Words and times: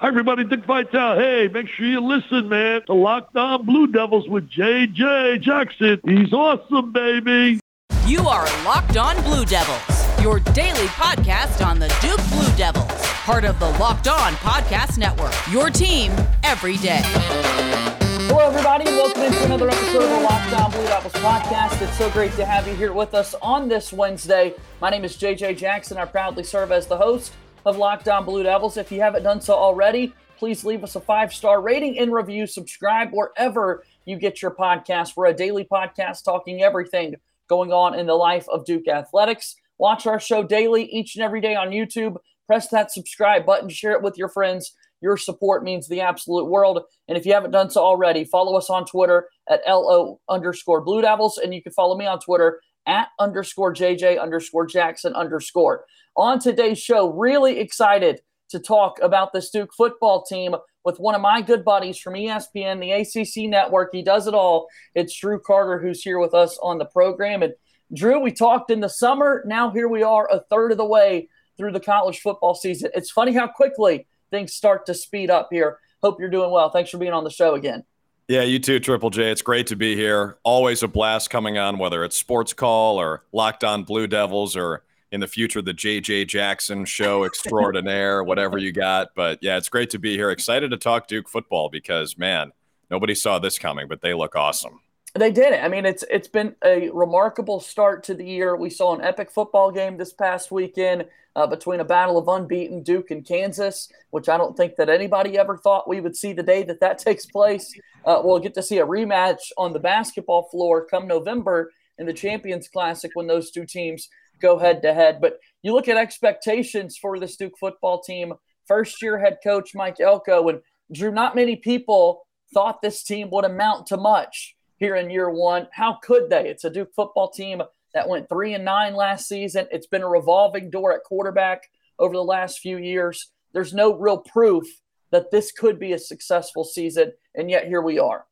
Hi, 0.00 0.08
everybody. 0.08 0.44
Dick 0.44 0.64
Vitale. 0.64 1.18
Hey, 1.18 1.48
make 1.48 1.68
sure 1.68 1.84
you 1.84 2.00
listen, 2.00 2.48
man. 2.48 2.80
to 2.86 2.94
Locked 2.94 3.36
On 3.36 3.66
Blue 3.66 3.86
Devils 3.86 4.26
with 4.30 4.48
JJ 4.48 5.42
Jackson. 5.42 6.00
He's 6.06 6.32
awesome, 6.32 6.90
baby. 6.90 7.60
You 8.06 8.20
are 8.26 8.46
Locked 8.64 8.96
On 8.96 9.22
Blue 9.24 9.44
Devils, 9.44 10.22
your 10.22 10.40
daily 10.40 10.86
podcast 10.86 11.62
on 11.64 11.78
the 11.78 11.88
Duke 12.00 12.26
Blue 12.30 12.56
Devils, 12.56 12.90
part 13.24 13.44
of 13.44 13.58
the 13.60 13.68
Locked 13.78 14.08
On 14.08 14.32
Podcast 14.36 14.96
Network. 14.96 15.34
Your 15.52 15.68
team 15.68 16.12
every 16.44 16.78
day. 16.78 17.02
Hello, 17.04 18.48
everybody. 18.48 18.86
and 18.88 18.96
Welcome 18.96 19.22
into 19.24 19.44
another 19.44 19.68
episode 19.68 20.02
of 20.02 20.08
the 20.08 20.20
Locked 20.20 20.52
On 20.54 20.70
Blue 20.70 20.84
Devils 20.84 21.12
podcast. 21.14 21.82
It's 21.82 21.98
so 21.98 22.08
great 22.08 22.32
to 22.36 22.46
have 22.46 22.66
you 22.66 22.74
here 22.74 22.94
with 22.94 23.12
us 23.12 23.34
on 23.42 23.68
this 23.68 23.92
Wednesday. 23.92 24.54
My 24.80 24.88
name 24.88 25.04
is 25.04 25.18
JJ 25.18 25.58
Jackson. 25.58 25.98
I 25.98 26.06
proudly 26.06 26.42
serve 26.42 26.72
as 26.72 26.86
the 26.86 26.96
host 26.96 27.34
of 27.66 27.76
Locked 27.76 28.08
On 28.08 28.24
Blue 28.24 28.42
Devils. 28.42 28.76
If 28.76 28.90
you 28.90 29.00
haven't 29.00 29.22
done 29.22 29.40
so 29.40 29.54
already, 29.54 30.12
please 30.38 30.64
leave 30.64 30.82
us 30.82 30.96
a 30.96 31.00
five 31.00 31.32
star 31.32 31.60
rating 31.60 31.98
and 31.98 32.12
review. 32.12 32.46
Subscribe 32.46 33.10
wherever 33.12 33.84
you 34.04 34.16
get 34.16 34.40
your 34.42 34.50
podcast. 34.52 35.16
We're 35.16 35.26
a 35.26 35.34
daily 35.34 35.64
podcast 35.64 36.24
talking 36.24 36.62
everything 36.62 37.16
going 37.48 37.72
on 37.72 37.98
in 37.98 38.06
the 38.06 38.14
life 38.14 38.48
of 38.48 38.64
Duke 38.64 38.88
athletics. 38.88 39.56
Watch 39.78 40.06
our 40.06 40.20
show 40.20 40.42
daily, 40.42 40.84
each 40.84 41.16
and 41.16 41.24
every 41.24 41.40
day 41.40 41.54
on 41.54 41.70
YouTube. 41.70 42.16
Press 42.46 42.68
that 42.68 42.90
subscribe 42.90 43.46
button, 43.46 43.68
share 43.68 43.92
it 43.92 44.02
with 44.02 44.18
your 44.18 44.28
friends. 44.28 44.74
Your 45.02 45.16
support 45.16 45.64
means 45.64 45.88
the 45.88 46.00
absolute 46.00 46.46
world. 46.46 46.82
And 47.08 47.16
if 47.16 47.24
you 47.24 47.32
haven't 47.32 47.52
done 47.52 47.70
so 47.70 47.82
already, 47.82 48.24
follow 48.24 48.56
us 48.56 48.68
on 48.68 48.84
Twitter 48.84 49.28
at 49.48 49.62
LO 49.66 50.20
underscore 50.28 50.82
Blue 50.82 51.00
Devils. 51.00 51.38
And 51.38 51.54
you 51.54 51.62
can 51.62 51.72
follow 51.72 51.96
me 51.96 52.06
on 52.06 52.20
Twitter 52.20 52.60
at 52.86 53.08
underscore 53.18 53.74
JJ 53.74 54.20
underscore 54.20 54.66
Jackson 54.66 55.14
underscore. 55.14 55.84
On 56.16 56.38
today's 56.38 56.78
show, 56.78 57.10
really 57.10 57.58
excited 57.58 58.20
to 58.50 58.58
talk 58.58 58.98
about 59.00 59.32
this 59.32 59.50
Duke 59.50 59.70
football 59.76 60.22
team 60.22 60.54
with 60.84 60.98
one 60.98 61.14
of 61.14 61.20
my 61.20 61.40
good 61.42 61.64
buddies 61.64 61.98
from 61.98 62.14
ESPN, 62.14 62.80
the 62.80 62.92
ACC 62.92 63.48
network. 63.48 63.90
He 63.92 64.02
does 64.02 64.26
it 64.26 64.34
all. 64.34 64.68
It's 64.94 65.18
Drew 65.18 65.38
Carter 65.38 65.78
who's 65.78 66.02
here 66.02 66.18
with 66.18 66.34
us 66.34 66.58
on 66.62 66.78
the 66.78 66.86
program. 66.86 67.42
And 67.42 67.54
Drew, 67.94 68.20
we 68.20 68.32
talked 68.32 68.70
in 68.70 68.80
the 68.80 68.88
summer. 68.88 69.42
Now 69.46 69.70
here 69.70 69.88
we 69.88 70.02
are, 70.02 70.28
a 70.30 70.40
third 70.50 70.72
of 70.72 70.78
the 70.78 70.84
way 70.84 71.28
through 71.56 71.72
the 71.72 71.80
college 71.80 72.20
football 72.20 72.54
season. 72.54 72.90
It's 72.94 73.10
funny 73.10 73.32
how 73.32 73.46
quickly 73.46 74.06
things 74.30 74.54
start 74.54 74.86
to 74.86 74.94
speed 74.94 75.30
up 75.30 75.48
here. 75.50 75.78
Hope 76.02 76.18
you're 76.18 76.30
doing 76.30 76.50
well. 76.50 76.70
Thanks 76.70 76.90
for 76.90 76.98
being 76.98 77.12
on 77.12 77.24
the 77.24 77.30
show 77.30 77.54
again. 77.54 77.84
Yeah, 78.30 78.42
you 78.42 78.60
too, 78.60 78.78
Triple 78.78 79.10
J. 79.10 79.32
It's 79.32 79.42
great 79.42 79.66
to 79.66 79.74
be 79.74 79.96
here. 79.96 80.38
Always 80.44 80.84
a 80.84 80.86
blast 80.86 81.30
coming 81.30 81.58
on, 81.58 81.78
whether 81.78 82.04
it's 82.04 82.16
Sports 82.16 82.52
Call 82.52 82.96
or 82.96 83.24
Locked 83.32 83.64
On 83.64 83.82
Blue 83.82 84.06
Devils 84.06 84.54
or 84.54 84.84
in 85.10 85.18
the 85.18 85.26
future 85.26 85.60
the 85.60 85.74
JJ 85.74 86.28
Jackson 86.28 86.84
show 86.84 87.24
extraordinaire, 87.26 88.22
whatever 88.22 88.56
you 88.56 88.70
got. 88.70 89.16
But 89.16 89.40
yeah, 89.42 89.56
it's 89.56 89.68
great 89.68 89.90
to 89.90 89.98
be 89.98 90.14
here. 90.14 90.30
Excited 90.30 90.70
to 90.70 90.76
talk 90.76 91.08
Duke 91.08 91.28
football 91.28 91.70
because 91.70 92.16
man, 92.16 92.52
nobody 92.88 93.16
saw 93.16 93.40
this 93.40 93.58
coming, 93.58 93.88
but 93.88 94.00
they 94.00 94.14
look 94.14 94.36
awesome. 94.36 94.78
They 95.14 95.32
did 95.32 95.52
it. 95.52 95.64
I 95.64 95.68
mean, 95.68 95.86
it's 95.86 96.04
it's 96.08 96.28
been 96.28 96.54
a 96.64 96.88
remarkable 96.90 97.58
start 97.58 98.04
to 98.04 98.14
the 98.14 98.24
year. 98.24 98.54
We 98.54 98.70
saw 98.70 98.94
an 98.94 99.02
epic 99.02 99.30
football 99.30 99.72
game 99.72 99.96
this 99.96 100.12
past 100.12 100.52
weekend 100.52 101.06
uh, 101.34 101.48
between 101.48 101.80
a 101.80 101.84
battle 101.84 102.16
of 102.16 102.28
unbeaten 102.28 102.84
Duke 102.84 103.10
and 103.10 103.24
Kansas, 103.24 103.88
which 104.10 104.28
I 104.28 104.38
don't 104.38 104.56
think 104.56 104.76
that 104.76 104.88
anybody 104.88 105.36
ever 105.36 105.56
thought 105.56 105.88
we 105.88 106.00
would 106.00 106.16
see 106.16 106.32
the 106.32 106.44
day 106.44 106.62
that 106.62 106.80
that 106.80 106.98
takes 107.06 107.26
place. 107.26 107.74
Uh, 108.04 108.20
we'll 108.22 108.38
get 108.38 108.54
to 108.54 108.62
see 108.62 108.78
a 108.78 108.86
rematch 108.86 109.50
on 109.58 109.72
the 109.72 109.80
basketball 109.80 110.48
floor 110.48 110.86
come 110.86 111.08
November 111.08 111.72
in 111.98 112.06
the 112.06 112.12
Champions 112.12 112.68
Classic 112.68 113.10
when 113.14 113.26
those 113.26 113.50
two 113.50 113.66
teams 113.66 114.08
go 114.40 114.58
head 114.58 114.80
to 114.82 114.94
head. 114.94 115.20
But 115.20 115.40
you 115.62 115.74
look 115.74 115.88
at 115.88 115.96
expectations 115.96 116.96
for 116.96 117.18
this 117.18 117.36
Duke 117.36 117.58
football 117.58 118.00
team. 118.00 118.34
First 118.68 119.02
year 119.02 119.18
head 119.18 119.38
coach 119.42 119.74
Mike 119.74 119.98
Elko 119.98 120.48
and 120.48 120.60
Drew. 120.92 121.10
Not 121.10 121.34
many 121.34 121.56
people 121.56 122.28
thought 122.54 122.80
this 122.80 123.02
team 123.02 123.28
would 123.30 123.44
amount 123.44 123.88
to 123.88 123.96
much 123.96 124.54
here 124.80 124.96
in 124.96 125.10
year 125.10 125.30
one. 125.30 125.68
How 125.70 125.98
could 126.02 126.28
they? 126.28 126.48
It's 126.48 126.64
a 126.64 126.70
Duke 126.70 126.92
football 126.96 127.30
team 127.30 127.62
that 127.94 128.08
went 128.08 128.28
three 128.28 128.54
and 128.54 128.64
nine 128.64 128.94
last 128.94 129.28
season. 129.28 129.68
It's 129.70 129.86
been 129.86 130.02
a 130.02 130.08
revolving 130.08 130.70
door 130.70 130.92
at 130.92 131.04
quarterback 131.04 131.70
over 131.98 132.14
the 132.14 132.24
last 132.24 132.58
few 132.58 132.78
years. 132.78 133.30
There's 133.52 133.74
no 133.74 133.94
real 133.94 134.18
proof 134.18 134.66
that 135.10 135.30
this 135.30 135.52
could 135.52 135.78
be 135.78 135.92
a 135.92 135.98
successful 135.98 136.64
season, 136.64 137.12
and 137.34 137.50
yet 137.50 137.66
here 137.66 137.82
we 137.82 137.98
are. 137.98 138.26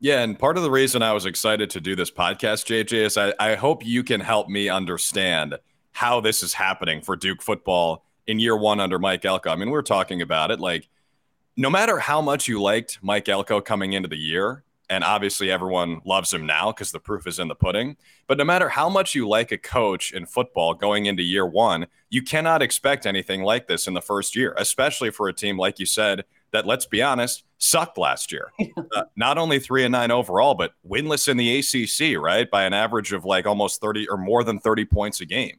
Yeah, 0.00 0.22
and 0.22 0.38
part 0.38 0.56
of 0.56 0.62
the 0.62 0.70
reason 0.70 1.02
I 1.02 1.12
was 1.12 1.26
excited 1.26 1.70
to 1.70 1.80
do 1.80 1.94
this 1.94 2.10
podcast, 2.10 2.66
JJ, 2.66 2.92
is 2.92 3.16
I, 3.16 3.34
I 3.38 3.54
hope 3.54 3.84
you 3.84 4.02
can 4.02 4.20
help 4.20 4.48
me 4.48 4.68
understand 4.68 5.58
how 5.92 6.20
this 6.20 6.42
is 6.42 6.54
happening 6.54 7.02
for 7.02 7.16
Duke 7.16 7.42
football 7.42 8.04
in 8.26 8.40
year 8.40 8.56
one 8.56 8.80
under 8.80 8.98
Mike 8.98 9.24
Elko. 9.24 9.50
I 9.50 9.56
mean, 9.56 9.70
we 9.70 9.78
are 9.78 9.82
talking 9.82 10.22
about 10.22 10.50
it. 10.50 10.58
Like, 10.58 10.88
no 11.56 11.68
matter 11.68 11.98
how 11.98 12.22
much 12.22 12.48
you 12.48 12.62
liked 12.62 12.98
Mike 13.02 13.28
Elko 13.28 13.60
coming 13.60 13.92
into 13.92 14.08
the 14.08 14.16
year, 14.16 14.64
and 14.92 15.04
obviously, 15.04 15.50
everyone 15.50 16.02
loves 16.04 16.34
him 16.34 16.44
now 16.44 16.70
because 16.70 16.92
the 16.92 17.00
proof 17.00 17.26
is 17.26 17.38
in 17.38 17.48
the 17.48 17.54
pudding. 17.54 17.96
But 18.26 18.36
no 18.36 18.44
matter 18.44 18.68
how 18.68 18.90
much 18.90 19.14
you 19.14 19.26
like 19.26 19.50
a 19.50 19.56
coach 19.56 20.12
in 20.12 20.26
football 20.26 20.74
going 20.74 21.06
into 21.06 21.22
year 21.22 21.46
one, 21.46 21.86
you 22.10 22.20
cannot 22.20 22.60
expect 22.60 23.06
anything 23.06 23.42
like 23.42 23.66
this 23.66 23.86
in 23.86 23.94
the 23.94 24.02
first 24.02 24.36
year, 24.36 24.54
especially 24.58 25.08
for 25.08 25.28
a 25.28 25.32
team, 25.32 25.56
like 25.56 25.78
you 25.78 25.86
said, 25.86 26.26
that, 26.50 26.66
let's 26.66 26.84
be 26.84 27.00
honest, 27.00 27.44
sucked 27.56 27.96
last 27.96 28.32
year. 28.32 28.52
uh, 28.94 29.04
not 29.16 29.38
only 29.38 29.58
three 29.58 29.82
and 29.82 29.92
nine 29.92 30.10
overall, 30.10 30.52
but 30.52 30.74
winless 30.86 31.26
in 31.26 31.38
the 31.38 31.60
ACC, 31.60 32.22
right? 32.22 32.50
By 32.50 32.64
an 32.64 32.74
average 32.74 33.14
of 33.14 33.24
like 33.24 33.46
almost 33.46 33.80
30 33.80 34.10
or 34.10 34.18
more 34.18 34.44
than 34.44 34.58
30 34.58 34.84
points 34.84 35.22
a 35.22 35.24
game. 35.24 35.58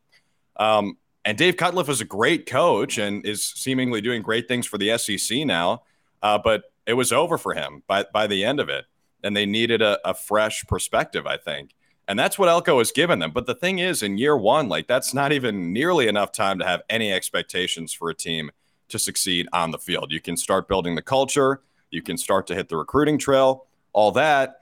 Um, 0.58 0.96
and 1.26 1.40
Dave 1.40 1.58
Cutcliffe 1.58 1.90
is 1.90 2.02
a 2.02 2.06
great 2.06 2.46
coach 2.46 3.00
and 3.00 3.26
is 3.26 3.44
seemingly 3.44 4.00
doing 4.00 4.22
great 4.22 4.48
things 4.48 4.68
for 4.68 4.78
the 4.78 4.96
SEC 5.00 5.40
now. 5.40 5.82
Uh, 6.22 6.38
but 6.38 6.66
it 6.86 6.94
was 6.94 7.12
over 7.12 7.40
for 7.40 7.56
him 7.56 7.82
by, 7.88 8.06
by 8.14 8.28
the 8.28 8.44
end 8.44 8.60
of 8.60 8.70
it 8.70 8.86
and 9.24 9.36
they 9.36 9.46
needed 9.46 9.82
a, 9.82 10.00
a 10.08 10.14
fresh 10.14 10.64
perspective, 10.66 11.26
I 11.26 11.38
think. 11.38 11.72
And 12.08 12.20
that's 12.20 12.38
what 12.38 12.50
Elko 12.50 12.80
has 12.80 12.92
given 12.92 13.20
them. 13.20 13.32
But 13.32 13.46
the 13.46 13.56
thing 13.56 13.80
is, 13.80 14.04
in 14.04 14.18
year 14.18 14.36
one, 14.36 14.68
like 14.68 14.88
that's 14.88 15.14
not 15.14 15.32
even 15.32 15.72
nearly 15.72 16.08
enough 16.08 16.32
time 16.32 16.60
to 16.60 16.66
have 16.66 16.82
any 16.90 17.14
expectations 17.14 17.94
for 17.94 18.10
a 18.10 18.14
team 18.14 18.52
to 18.90 19.00
succeed 19.00 19.48
on 19.54 19.72
the 19.72 19.78
field. 19.80 20.12
You 20.12 20.20
can 20.20 20.36
start 20.36 20.68
building 20.68 20.96
the 20.96 21.02
culture, 21.02 21.62
you 21.90 22.02
can 22.02 22.18
start 22.18 22.48
to 22.48 22.56
hit 22.56 22.70
the 22.70 22.78
recruiting 22.78 23.18
trail, 23.18 23.68
all 23.94 24.12
that. 24.12 24.60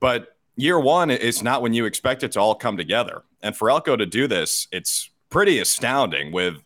But 0.00 0.36
year 0.56 0.80
one 0.80 1.10
is 1.10 1.42
not 1.42 1.60
when 1.60 1.74
you 1.74 1.84
expect 1.84 2.22
it 2.22 2.32
to 2.32 2.40
all 2.40 2.54
come 2.54 2.76
together. 2.76 3.22
And 3.42 3.54
for 3.56 3.68
Elko 3.68 3.96
to 3.96 4.06
do 4.06 4.26
this, 4.26 4.66
it's 4.72 5.10
pretty 5.28 5.58
astounding 5.58 6.32
with 6.32 6.62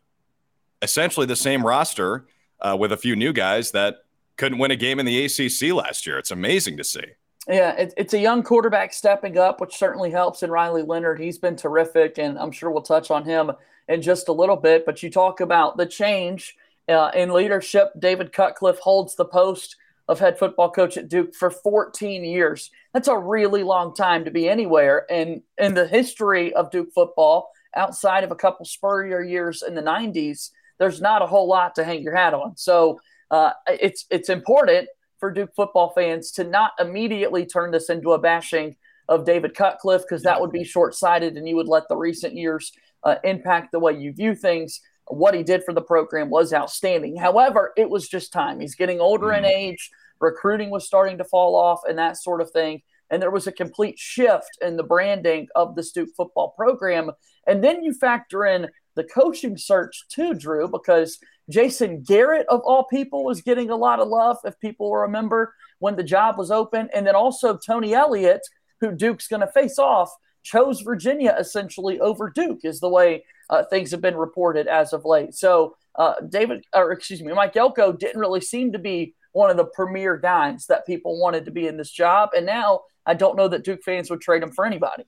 essentially 0.82 1.26
the 1.26 1.36
same 1.36 1.66
roster 1.66 2.26
uh, 2.60 2.76
with 2.78 2.92
a 2.92 2.96
few 2.96 3.16
new 3.16 3.32
guys 3.32 3.72
that 3.72 4.04
couldn't 4.36 4.58
win 4.58 4.70
a 4.70 4.76
game 4.76 5.00
in 5.00 5.06
the 5.06 5.24
ACC 5.24 5.74
last 5.74 6.06
year. 6.06 6.18
It's 6.18 6.30
amazing 6.30 6.76
to 6.76 6.84
see. 6.84 7.04
Yeah, 7.48 7.72
it, 7.72 7.94
it's 7.96 8.14
a 8.14 8.18
young 8.18 8.42
quarterback 8.42 8.92
stepping 8.92 9.36
up, 9.36 9.60
which 9.60 9.76
certainly 9.76 10.10
helps. 10.10 10.42
And 10.42 10.52
Riley 10.52 10.82
Leonard, 10.82 11.20
he's 11.20 11.38
been 11.38 11.56
terrific, 11.56 12.18
and 12.18 12.38
I'm 12.38 12.52
sure 12.52 12.70
we'll 12.70 12.82
touch 12.82 13.10
on 13.10 13.24
him 13.24 13.50
in 13.88 14.00
just 14.00 14.28
a 14.28 14.32
little 14.32 14.56
bit. 14.56 14.86
But 14.86 15.02
you 15.02 15.10
talk 15.10 15.40
about 15.40 15.76
the 15.76 15.86
change 15.86 16.56
uh, 16.88 17.10
in 17.14 17.32
leadership. 17.32 17.92
David 17.98 18.32
Cutcliffe 18.32 18.78
holds 18.78 19.16
the 19.16 19.24
post 19.24 19.76
of 20.08 20.20
head 20.20 20.38
football 20.38 20.70
coach 20.70 20.96
at 20.96 21.08
Duke 21.08 21.34
for 21.34 21.50
14 21.50 22.24
years. 22.24 22.70
That's 22.92 23.08
a 23.08 23.18
really 23.18 23.62
long 23.62 23.94
time 23.94 24.24
to 24.24 24.30
be 24.30 24.48
anywhere. 24.48 25.06
And 25.10 25.42
in 25.58 25.74
the 25.74 25.86
history 25.86 26.52
of 26.54 26.70
Duke 26.70 26.92
football, 26.94 27.50
outside 27.74 28.22
of 28.24 28.30
a 28.30 28.36
couple 28.36 28.66
Spurrier 28.66 29.22
years 29.22 29.62
in 29.62 29.74
the 29.74 29.82
90s, 29.82 30.50
there's 30.78 31.00
not 31.00 31.22
a 31.22 31.26
whole 31.26 31.48
lot 31.48 31.74
to 31.76 31.84
hang 31.84 32.02
your 32.02 32.14
hat 32.14 32.34
on. 32.34 32.56
So 32.56 33.00
uh, 33.30 33.52
it's 33.66 34.06
it's 34.10 34.28
important 34.28 34.88
for 35.22 35.30
Duke 35.30 35.54
football 35.54 35.92
fans 35.94 36.32
to 36.32 36.42
not 36.42 36.72
immediately 36.80 37.46
turn 37.46 37.70
this 37.70 37.90
into 37.90 38.10
a 38.10 38.18
bashing 38.18 38.74
of 39.08 39.24
David 39.24 39.54
Cutcliffe 39.54 40.02
because 40.02 40.24
that 40.24 40.40
would 40.40 40.50
be 40.50 40.64
short 40.64 40.96
sighted 40.96 41.36
and 41.36 41.46
you 41.46 41.54
would 41.54 41.68
let 41.68 41.84
the 41.88 41.96
recent 41.96 42.34
years 42.34 42.72
uh, 43.04 43.14
impact 43.22 43.70
the 43.70 43.78
way 43.78 43.92
you 43.92 44.12
view 44.12 44.34
things. 44.34 44.80
What 45.06 45.34
he 45.34 45.44
did 45.44 45.62
for 45.62 45.74
the 45.74 45.80
program 45.80 46.28
was 46.28 46.52
outstanding. 46.52 47.16
However, 47.16 47.72
it 47.76 47.88
was 47.88 48.08
just 48.08 48.32
time. 48.32 48.58
He's 48.58 48.74
getting 48.74 48.98
older 48.98 49.28
mm-hmm. 49.28 49.44
in 49.44 49.50
age, 49.52 49.90
recruiting 50.20 50.70
was 50.70 50.88
starting 50.88 51.18
to 51.18 51.24
fall 51.24 51.54
off, 51.54 51.82
and 51.88 51.96
that 52.00 52.16
sort 52.16 52.40
of 52.40 52.50
thing. 52.50 52.82
And 53.08 53.22
there 53.22 53.30
was 53.30 53.46
a 53.46 53.52
complete 53.52 54.00
shift 54.00 54.58
in 54.60 54.76
the 54.76 54.82
branding 54.82 55.46
of 55.54 55.76
the 55.76 55.88
Duke 55.94 56.10
football 56.16 56.52
program. 56.56 57.12
And 57.46 57.62
then 57.62 57.84
you 57.84 57.94
factor 57.94 58.44
in 58.44 58.66
the 58.96 59.04
coaching 59.04 59.56
search 59.56 60.04
too, 60.08 60.34
Drew, 60.34 60.66
because 60.66 61.20
Jason 61.52 62.02
Garrett, 62.02 62.46
of 62.48 62.60
all 62.64 62.84
people, 62.84 63.24
was 63.24 63.42
getting 63.42 63.70
a 63.70 63.76
lot 63.76 64.00
of 64.00 64.08
love, 64.08 64.38
if 64.44 64.58
people 64.58 64.94
remember, 64.94 65.54
when 65.78 65.96
the 65.96 66.02
job 66.02 66.38
was 66.38 66.50
open. 66.50 66.88
And 66.94 67.06
then 67.06 67.14
also 67.14 67.56
Tony 67.56 67.94
Elliott, 67.94 68.42
who 68.80 68.92
Duke's 68.92 69.28
going 69.28 69.40
to 69.40 69.46
face 69.46 69.78
off, 69.78 70.10
chose 70.42 70.80
Virginia 70.80 71.36
essentially 71.38 72.00
over 72.00 72.30
Duke, 72.30 72.60
is 72.64 72.80
the 72.80 72.88
way 72.88 73.24
uh, 73.50 73.64
things 73.70 73.90
have 73.90 74.00
been 74.00 74.16
reported 74.16 74.66
as 74.66 74.92
of 74.92 75.04
late. 75.04 75.34
So 75.34 75.76
uh, 75.96 76.14
David, 76.28 76.64
or 76.74 76.92
excuse 76.92 77.22
me, 77.22 77.32
Mike 77.32 77.56
Elko 77.56 77.92
didn't 77.92 78.20
really 78.20 78.40
seem 78.40 78.72
to 78.72 78.78
be 78.78 79.14
one 79.32 79.50
of 79.50 79.56
the 79.56 79.64
premier 79.64 80.16
guys 80.16 80.66
that 80.66 80.86
people 80.86 81.20
wanted 81.20 81.44
to 81.44 81.50
be 81.50 81.66
in 81.66 81.76
this 81.76 81.90
job. 81.90 82.30
And 82.36 82.46
now 82.46 82.80
I 83.06 83.14
don't 83.14 83.36
know 83.36 83.48
that 83.48 83.64
Duke 83.64 83.82
fans 83.82 84.10
would 84.10 84.20
trade 84.20 84.42
him 84.42 84.52
for 84.52 84.64
anybody. 84.64 85.04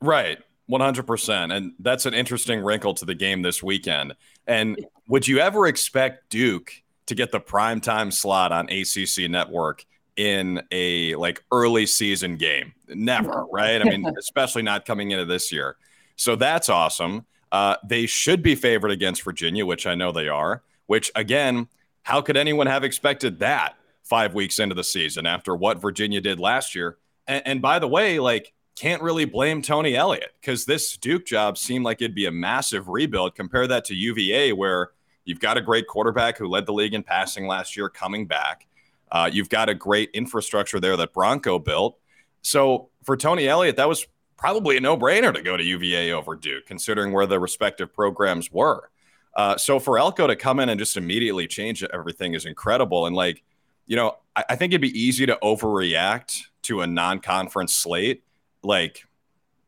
Right. 0.00 0.38
100%. 0.70 1.54
And 1.54 1.72
that's 1.78 2.06
an 2.06 2.14
interesting 2.14 2.60
wrinkle 2.60 2.94
to 2.94 3.04
the 3.04 3.14
game 3.14 3.42
this 3.42 3.62
weekend. 3.62 4.14
And 4.46 4.84
would 5.08 5.26
you 5.26 5.38
ever 5.38 5.66
expect 5.66 6.30
Duke 6.30 6.72
to 7.08 7.14
get 7.14 7.32
the 7.32 7.40
primetime 7.40 8.12
slot 8.12 8.52
on 8.52 8.68
ACC 8.68 9.30
network 9.30 9.84
in 10.18 10.60
a 10.72 11.14
like 11.14 11.42
early 11.50 11.86
season 11.86 12.36
game. 12.36 12.74
Never, 12.88 13.46
right? 13.50 13.80
I 13.80 13.84
mean, 13.84 14.04
especially 14.18 14.62
not 14.62 14.84
coming 14.84 15.10
into 15.12 15.24
this 15.24 15.50
year. 15.50 15.76
So 16.16 16.36
that's 16.36 16.68
awesome. 16.68 17.24
Uh, 17.50 17.76
they 17.84 18.04
should 18.04 18.42
be 18.42 18.54
favored 18.54 18.90
against 18.90 19.22
Virginia, 19.22 19.64
which 19.64 19.86
I 19.86 19.94
know 19.94 20.12
they 20.12 20.28
are. 20.28 20.62
Which 20.86 21.10
again, 21.14 21.68
how 22.02 22.20
could 22.20 22.36
anyone 22.36 22.66
have 22.66 22.84
expected 22.84 23.38
that 23.38 23.76
five 24.02 24.34
weeks 24.34 24.58
into 24.58 24.74
the 24.74 24.84
season 24.84 25.24
after 25.24 25.54
what 25.54 25.80
Virginia 25.80 26.20
did 26.20 26.40
last 26.40 26.74
year? 26.74 26.98
And, 27.26 27.42
and 27.46 27.62
by 27.62 27.78
the 27.78 27.88
way, 27.88 28.18
like 28.18 28.52
can't 28.78 29.02
really 29.02 29.24
blame 29.24 29.60
Tony 29.60 29.96
Elliott 29.96 30.32
because 30.40 30.64
this 30.64 30.96
Duke 30.96 31.26
job 31.26 31.58
seemed 31.58 31.84
like 31.84 32.00
it'd 32.00 32.14
be 32.14 32.26
a 32.26 32.30
massive 32.30 32.88
rebuild. 32.88 33.34
Compare 33.34 33.66
that 33.66 33.84
to 33.86 33.94
UVA, 33.94 34.52
where 34.52 34.90
you've 35.24 35.40
got 35.40 35.58
a 35.58 35.60
great 35.60 35.88
quarterback 35.88 36.38
who 36.38 36.46
led 36.46 36.64
the 36.64 36.72
league 36.72 36.94
in 36.94 37.02
passing 37.02 37.46
last 37.46 37.76
year 37.76 37.88
coming 37.88 38.26
back. 38.26 38.66
Uh, 39.10 39.28
you've 39.32 39.48
got 39.48 39.68
a 39.68 39.74
great 39.74 40.10
infrastructure 40.14 40.78
there 40.78 40.96
that 40.96 41.12
Bronco 41.12 41.58
built. 41.58 41.98
So 42.42 42.90
for 43.02 43.16
Tony 43.16 43.48
Elliott, 43.48 43.76
that 43.76 43.88
was 43.88 44.06
probably 44.36 44.76
a 44.76 44.80
no 44.80 44.96
brainer 44.96 45.34
to 45.34 45.42
go 45.42 45.56
to 45.56 45.64
UVA 45.64 46.12
over 46.12 46.36
Duke, 46.36 46.66
considering 46.66 47.12
where 47.12 47.26
the 47.26 47.40
respective 47.40 47.92
programs 47.92 48.52
were. 48.52 48.90
Uh, 49.34 49.56
so 49.56 49.80
for 49.80 49.98
Elko 49.98 50.28
to 50.28 50.36
come 50.36 50.60
in 50.60 50.68
and 50.68 50.78
just 50.78 50.96
immediately 50.96 51.46
change 51.46 51.82
everything 51.82 52.34
is 52.34 52.46
incredible. 52.46 53.06
And 53.06 53.16
like, 53.16 53.42
you 53.86 53.96
know, 53.96 54.18
I, 54.36 54.44
I 54.50 54.56
think 54.56 54.72
it'd 54.72 54.80
be 54.80 54.98
easy 54.98 55.26
to 55.26 55.36
overreact 55.42 56.42
to 56.62 56.82
a 56.82 56.86
non-conference 56.86 57.74
slate. 57.74 58.22
Like, 58.62 59.04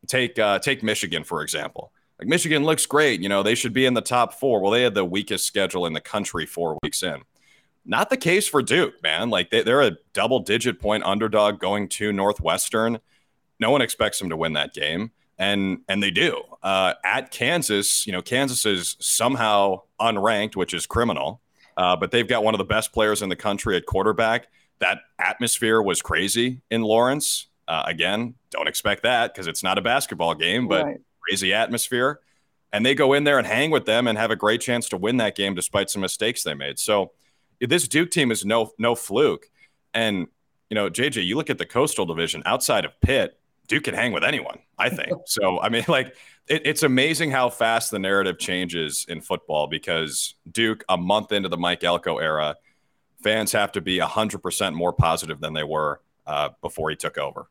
take 0.07 0.39
uh, 0.39 0.59
take 0.59 0.83
Michigan 0.83 1.25
for 1.25 1.43
example. 1.43 1.93
Like 2.19 2.29
Michigan 2.29 2.65
looks 2.65 2.85
great. 2.85 3.21
You 3.21 3.29
know, 3.29 3.43
they 3.43 3.55
should 3.55 3.73
be 3.73 3.87
in 3.87 3.95
the 3.95 4.03
top 4.03 4.35
four. 4.35 4.61
Well, 4.61 4.71
they 4.71 4.83
had 4.83 4.95
the 4.95 5.05
weakest 5.05 5.47
schedule 5.47 5.87
in 5.87 5.95
the 5.95 6.01
country 6.01 6.45
four 6.45 6.79
weeks 6.83 7.03
in. 7.03 7.23
Not 7.87 8.11
the 8.11 8.19
case 8.19 8.47
for 8.47 8.63
Duke, 8.63 9.03
man. 9.03 9.31
Like 9.31 9.51
they, 9.51 9.63
they're 9.63 9.81
a 9.81 9.97
double 10.13 10.41
digit 10.41 10.81
point 10.81 11.03
underdog 11.05 11.61
going 11.61 11.89
to 11.91 12.13
Northwestern. 12.13 12.99
No 13.59 13.71
one 13.71 13.81
expects 13.81 14.19
them 14.19 14.29
to 14.29 14.37
win 14.37 14.53
that 14.53 14.75
game, 14.75 15.13
and 15.39 15.79
and 15.89 16.03
they 16.03 16.11
do. 16.11 16.43
Uh, 16.63 16.95
at 17.05 17.31
Kansas, 17.31 18.07
you 18.07 18.13
know, 18.13 18.23
Kansas 18.23 18.67
is 18.67 18.97
somehow 19.01 19.83
unranked, 20.01 20.57
which 20.57 20.75
is 20.75 20.87
criminal. 20.87 21.41
Uh, 21.77 21.97
but 21.97 22.11
they've 22.11 22.29
got 22.29 22.45
one 22.45 22.53
of 22.53 22.59
the 22.59 22.65
best 22.65 22.93
players 22.93 23.23
in 23.23 23.31
the 23.31 23.37
country 23.37 23.77
at 23.77 23.87
quarterback. 23.87 24.49
That 24.81 24.99
atmosphere 25.19 25.81
was 25.81 26.03
crazy 26.03 26.61
in 26.71 26.83
Lawrence. 26.83 27.47
Uh, 27.71 27.85
again, 27.87 28.35
don't 28.51 28.67
expect 28.67 29.05
that 29.05 29.33
because 29.33 29.47
it's 29.47 29.63
not 29.63 29.79
a 29.79 29.81
basketball 29.81 30.35
game, 30.35 30.67
but 30.67 30.87
right. 30.87 31.01
crazy 31.21 31.55
atmosphere. 31.55 32.19
And 32.73 32.85
they 32.85 32.97
go 32.97 33.13
in 33.13 33.23
there 33.23 33.39
and 33.39 33.47
hang 33.47 33.71
with 33.71 33.85
them 33.85 34.09
and 34.09 34.19
have 34.19 34.33
a 34.33 34.37
great 34.37 34.61
chance 34.61 34.89
to 34.89 34.97
win 34.97 35.19
that 35.19 35.37
game 35.37 35.55
despite 35.55 35.89
some 35.89 36.03
mistakes 36.03 36.43
they 36.43 36.55
made. 36.55 36.81
So 36.81 37.13
this 37.61 37.87
Duke 37.87 38.11
team 38.11 38.33
is 38.33 38.45
no 38.45 38.73
no 38.77 38.97
fluke. 38.97 39.49
And 39.95 40.27
you 40.69 40.75
know, 40.75 40.91
JJ, 40.91 41.25
you 41.25 41.37
look 41.37 41.49
at 41.49 41.59
the 41.59 41.67
Coastal 41.67 42.07
Division 42.07 42.43
outside 42.45 42.85
of 42.85 43.01
Pitt, 43.01 43.39
Duke 43.69 43.85
can 43.85 43.95
hang 43.95 44.11
with 44.11 44.25
anyone. 44.25 44.59
I 44.77 44.89
think 44.89 45.13
so. 45.27 45.61
I 45.61 45.69
mean, 45.69 45.85
like 45.87 46.17
it, 46.49 46.63
it's 46.65 46.83
amazing 46.83 47.31
how 47.31 47.51
fast 47.51 47.93
the 47.93 48.01
narrative 48.01 48.41
changes 48.41 49.07
in 49.09 49.21
football 49.21 49.69
because 49.69 50.35
Duke, 50.51 50.83
a 50.89 50.97
month 50.97 51.31
into 51.31 51.49
the 51.49 51.57
Mike 51.57 51.85
Elko 51.85 52.19
era, 52.19 52.57
fans 53.23 53.53
have 53.53 53.71
to 53.73 53.81
be 53.81 54.01
hundred 54.01 54.43
percent 54.43 54.75
more 54.75 54.93
positive 54.93 55.39
than 55.39 55.53
they 55.53 55.63
were 55.63 56.01
uh, 56.27 56.49
before 56.63 56.91
he 56.91 56.97
took 56.97 57.17
over. 57.17 57.47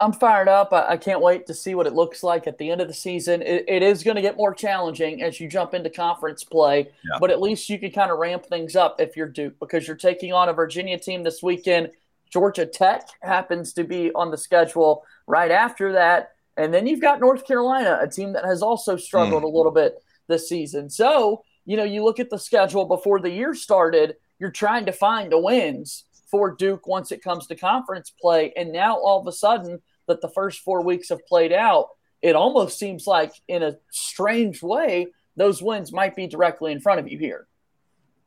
I'm 0.00 0.12
fired 0.12 0.48
up. 0.48 0.72
I, 0.72 0.90
I, 0.90 0.96
can't 0.96 1.20
wait 1.20 1.46
to 1.46 1.54
see 1.54 1.74
what 1.74 1.86
it 1.86 1.92
looks 1.92 2.22
like 2.22 2.46
at 2.46 2.56
the 2.56 2.70
end 2.70 2.80
of 2.80 2.88
the 2.88 2.94
season. 2.94 3.42
it, 3.42 3.64
it 3.68 3.82
is 3.82 4.02
going 4.02 4.16
to 4.16 4.22
get 4.22 4.36
more 4.36 4.54
challenging 4.54 5.22
as 5.22 5.38
you 5.38 5.48
jump 5.48 5.74
into 5.74 5.90
conference 5.90 6.42
play, 6.42 6.90
yeah. 7.04 7.18
but 7.20 7.30
at 7.30 7.40
least 7.40 7.68
you 7.68 7.78
can 7.78 7.90
kind 7.90 8.10
of 8.10 8.18
ramp 8.18 8.46
things 8.46 8.76
up 8.76 9.00
if 9.00 9.16
you're 9.16 9.28
Duke 9.28 9.58
because 9.60 9.86
you're 9.86 9.96
taking 9.96 10.32
on 10.32 10.48
a 10.48 10.54
Virginia 10.54 10.98
team 10.98 11.22
this 11.22 11.42
weekend. 11.42 11.90
Georgia 12.32 12.64
Tech 12.64 13.08
happens 13.20 13.72
to 13.74 13.84
be 13.84 14.10
on 14.14 14.30
the 14.30 14.38
schedule 14.38 15.04
right 15.26 15.50
after 15.50 15.92
that. 15.92 16.32
And 16.56 16.72
then 16.72 16.86
you've 16.86 17.00
got 17.00 17.20
North 17.20 17.46
Carolina, 17.46 17.98
a 18.00 18.08
team 18.08 18.32
that 18.32 18.44
has 18.44 18.62
also 18.62 18.96
struggled 18.96 19.42
mm. 19.42 19.46
a 19.46 19.56
little 19.56 19.72
bit 19.72 20.02
this 20.28 20.48
season. 20.48 20.88
So, 20.88 21.42
you 21.66 21.76
know, 21.76 21.84
you 21.84 22.04
look 22.04 22.20
at 22.20 22.30
the 22.30 22.38
schedule 22.38 22.86
before 22.86 23.20
the 23.20 23.30
year 23.30 23.54
started, 23.54 24.16
you're 24.38 24.50
trying 24.50 24.86
to 24.86 24.92
find 24.92 25.30
the 25.30 25.38
wins 25.38 26.04
for 26.30 26.54
Duke 26.54 26.86
once 26.86 27.12
it 27.12 27.22
comes 27.22 27.46
to 27.48 27.56
conference 27.56 28.10
play. 28.10 28.52
And 28.56 28.72
now 28.72 28.96
all 28.96 29.20
of 29.20 29.26
a 29.26 29.32
sudden, 29.32 29.80
that 30.10 30.20
the 30.20 30.28
first 30.28 30.60
four 30.60 30.82
weeks 30.82 31.08
have 31.08 31.26
played 31.26 31.52
out, 31.52 31.88
it 32.22 32.36
almost 32.36 32.78
seems 32.78 33.06
like, 33.06 33.32
in 33.48 33.62
a 33.62 33.76
strange 33.90 34.62
way, 34.62 35.08
those 35.36 35.62
wins 35.62 35.92
might 35.92 36.14
be 36.14 36.26
directly 36.26 36.72
in 36.72 36.80
front 36.80 37.00
of 37.00 37.08
you 37.08 37.18
here. 37.18 37.46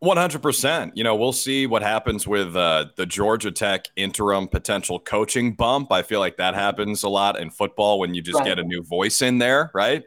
100%. 0.03 0.91
You 0.95 1.03
know, 1.03 1.15
we'll 1.15 1.31
see 1.31 1.65
what 1.65 1.81
happens 1.81 2.27
with 2.27 2.56
uh, 2.56 2.88
the 2.97 3.06
Georgia 3.06 3.51
Tech 3.51 3.85
interim 3.95 4.50
potential 4.50 5.00
coaching 5.00 5.53
bump. 5.53 5.91
I 5.91 6.01
feel 6.01 6.19
like 6.19 6.38
that 6.38 6.56
happens 6.56 7.03
a 7.03 7.09
lot 7.09 7.39
in 7.39 7.50
football 7.50 8.00
when 8.00 8.13
you 8.13 8.21
just 8.21 8.39
right. 8.39 8.47
get 8.47 8.59
a 8.59 8.63
new 8.63 8.83
voice 8.83 9.21
in 9.21 9.38
there, 9.38 9.71
right? 9.74 10.03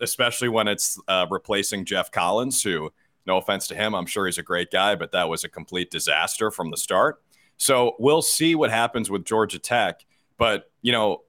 Especially 0.00 0.48
when 0.48 0.68
it's 0.68 1.00
uh, 1.08 1.26
replacing 1.30 1.86
Geoff 1.86 2.10
Collins, 2.10 2.62
who, 2.62 2.92
no 3.26 3.38
offense 3.38 3.66
to 3.68 3.74
him, 3.74 3.94
I'm 3.94 4.06
sure 4.06 4.26
he's 4.26 4.38
a 4.38 4.42
great 4.42 4.70
guy, 4.70 4.94
but 4.94 5.12
that 5.12 5.28
was 5.28 5.42
a 5.42 5.48
complete 5.48 5.90
disaster 5.90 6.50
from 6.50 6.70
the 6.70 6.76
start. 6.76 7.22
So 7.56 7.94
we'll 7.98 8.22
see 8.22 8.54
what 8.54 8.70
happens 8.70 9.10
with 9.10 9.24
Georgia 9.24 9.58
Tech. 9.58 10.04
But, 10.40 10.70
you 10.80 10.90
know, 10.90 11.20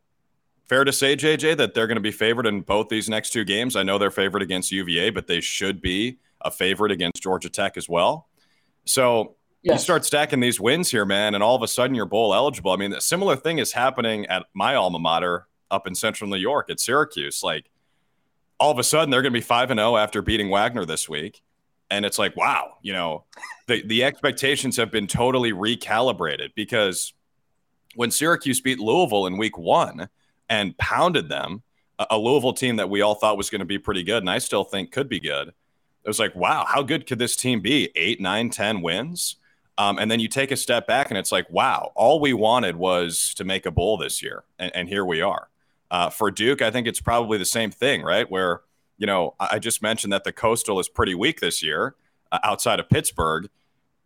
fair 0.70 0.86
to 0.86 0.94
say, 0.94 1.18
JJ, 1.18 1.58
that 1.58 1.74
they're 1.74 1.86
going 1.86 1.98
to 1.98 2.02
be 2.02 2.14
favored 2.14 2.48
in 2.48 2.62
both 2.62 2.88
these 2.88 3.10
next 3.10 3.32
two 3.32 3.44
games. 3.44 3.76
I 3.76 3.84
know 3.84 3.98
they're 3.98 4.10
favored 4.10 4.42
against 4.42 4.72
UVA, 4.72 5.10
but 5.10 5.28
they 5.28 5.42
should 5.42 5.82
be 5.82 6.20
a 6.40 6.50
favorite 6.50 6.94
against 6.94 7.22
Georgia 7.22 7.50
Tech 7.50 7.76
as 7.76 7.90
well. 7.90 8.30
So 8.86 9.36
yes. 9.64 9.74
you 9.74 9.80
start 9.80 10.06
stacking 10.06 10.40
these 10.40 10.62
wins 10.62 10.90
here, 10.90 11.04
man, 11.04 11.36
and 11.36 11.44
all 11.44 11.58
of 11.58 11.62
a 11.62 11.68
sudden 11.68 11.94
you're 11.94 12.06
bowl 12.06 12.34
eligible. 12.34 12.72
I 12.72 12.78
mean, 12.78 12.94
a 12.94 13.02
similar 13.02 13.36
thing 13.36 13.60
is 13.60 13.74
happening 13.74 14.28
at 14.28 14.46
my 14.54 14.76
alma 14.76 14.98
mater 14.98 15.46
up 15.70 15.88
in 15.88 15.94
central 15.94 16.30
New 16.30 16.38
York 16.38 16.70
at 16.70 16.80
Syracuse. 16.80 17.44
Like, 17.44 17.70
all 18.62 18.72
of 18.72 18.80
a 18.80 18.84
sudden 18.84 19.10
they're 19.10 19.22
going 19.22 19.34
to 19.34 19.38
be 19.38 19.42
5 19.42 19.72
and 19.72 19.80
0 19.80 19.98
after 19.98 20.22
beating 20.22 20.50
Wagner 20.50 20.86
this 20.86 21.10
week. 21.10 21.44
And 21.90 22.06
it's 22.06 22.18
like, 22.18 22.38
wow, 22.38 22.78
you 22.82 22.94
know, 22.94 23.26
the, 23.68 23.86
the 23.86 24.06
expectations 24.06 24.78
have 24.78 24.90
been 24.90 25.08
totally 25.08 25.52
recalibrated 25.52 26.52
because 26.56 27.14
when 27.96 28.12
Syracuse 28.12 28.62
beat 28.62 28.80
Louisville 28.80 29.26
in 29.26 29.38
week 29.38 29.58
one 29.58 30.10
and 30.50 30.78
pounded 30.78 31.30
them, 31.30 31.64
a, 32.10 32.18
Louisville 32.18 32.54
team 32.54 32.78
that 32.78 32.90
we 32.90 33.02
all 33.02 33.16
thought 33.16 33.38
was 33.38 33.50
going 33.50 33.60
to 33.60 33.66
be 33.66 33.78
pretty 33.78 34.04
good, 34.04 34.24
and 34.24 34.30
I 34.30 34.40
still 34.40 34.64
think 34.64 34.92
could 34.92 35.10
be 35.10 35.20
good. 35.20 35.50
It 35.50 36.08
was 36.08 36.20
like, 36.20 36.36
wow, 36.36 36.66
how 36.68 36.82
good 36.82 37.06
could 37.06 37.20
this 37.20 37.36
team 37.36 37.62
be? 37.62 37.92
Eight, 37.96 38.20
nine, 38.20 38.50
ten 38.50 38.82
wins. 38.82 39.36
Um, 39.78 40.00
and 40.00 40.10
then 40.12 40.20
you 40.20 40.28
take 40.28 40.52
a 40.52 40.58
step 40.58 40.86
back 40.86 41.10
and 41.10 41.18
it's 41.18 41.32
like, 41.32 41.50
wow, 41.50 41.92
all 41.96 42.20
we 42.20 42.34
wanted 42.34 42.76
was 42.76 43.34
to 43.36 43.44
make 43.44 43.66
a 43.66 43.72
bowl 43.72 43.98
this 43.98 44.22
year. 44.22 44.44
And, 44.60 44.72
and 44.76 44.90
here 44.90 45.06
we 45.06 45.22
are. 45.22 45.50
Uh, 45.90 46.10
for 46.10 46.30
Duke, 46.32 46.62
I 46.62 46.72
think 46.72 46.88
it's 46.88 47.02
probably 47.02 47.38
the 47.38 47.46
same 47.46 47.72
thing, 47.72 48.02
right? 48.02 48.30
Where, 48.30 48.62
you 48.98 49.08
know, 49.08 49.36
I 49.40 49.60
just 49.60 49.82
mentioned 49.82 50.14
that 50.14 50.24
the 50.24 50.32
Coastal 50.32 50.80
is 50.80 50.88
pretty 50.88 51.16
weak 51.16 51.40
this 51.40 51.64
year 51.64 51.96
uh, 52.32 52.40
outside 52.44 52.80
of 52.80 52.90
Pittsburgh. 52.90 53.50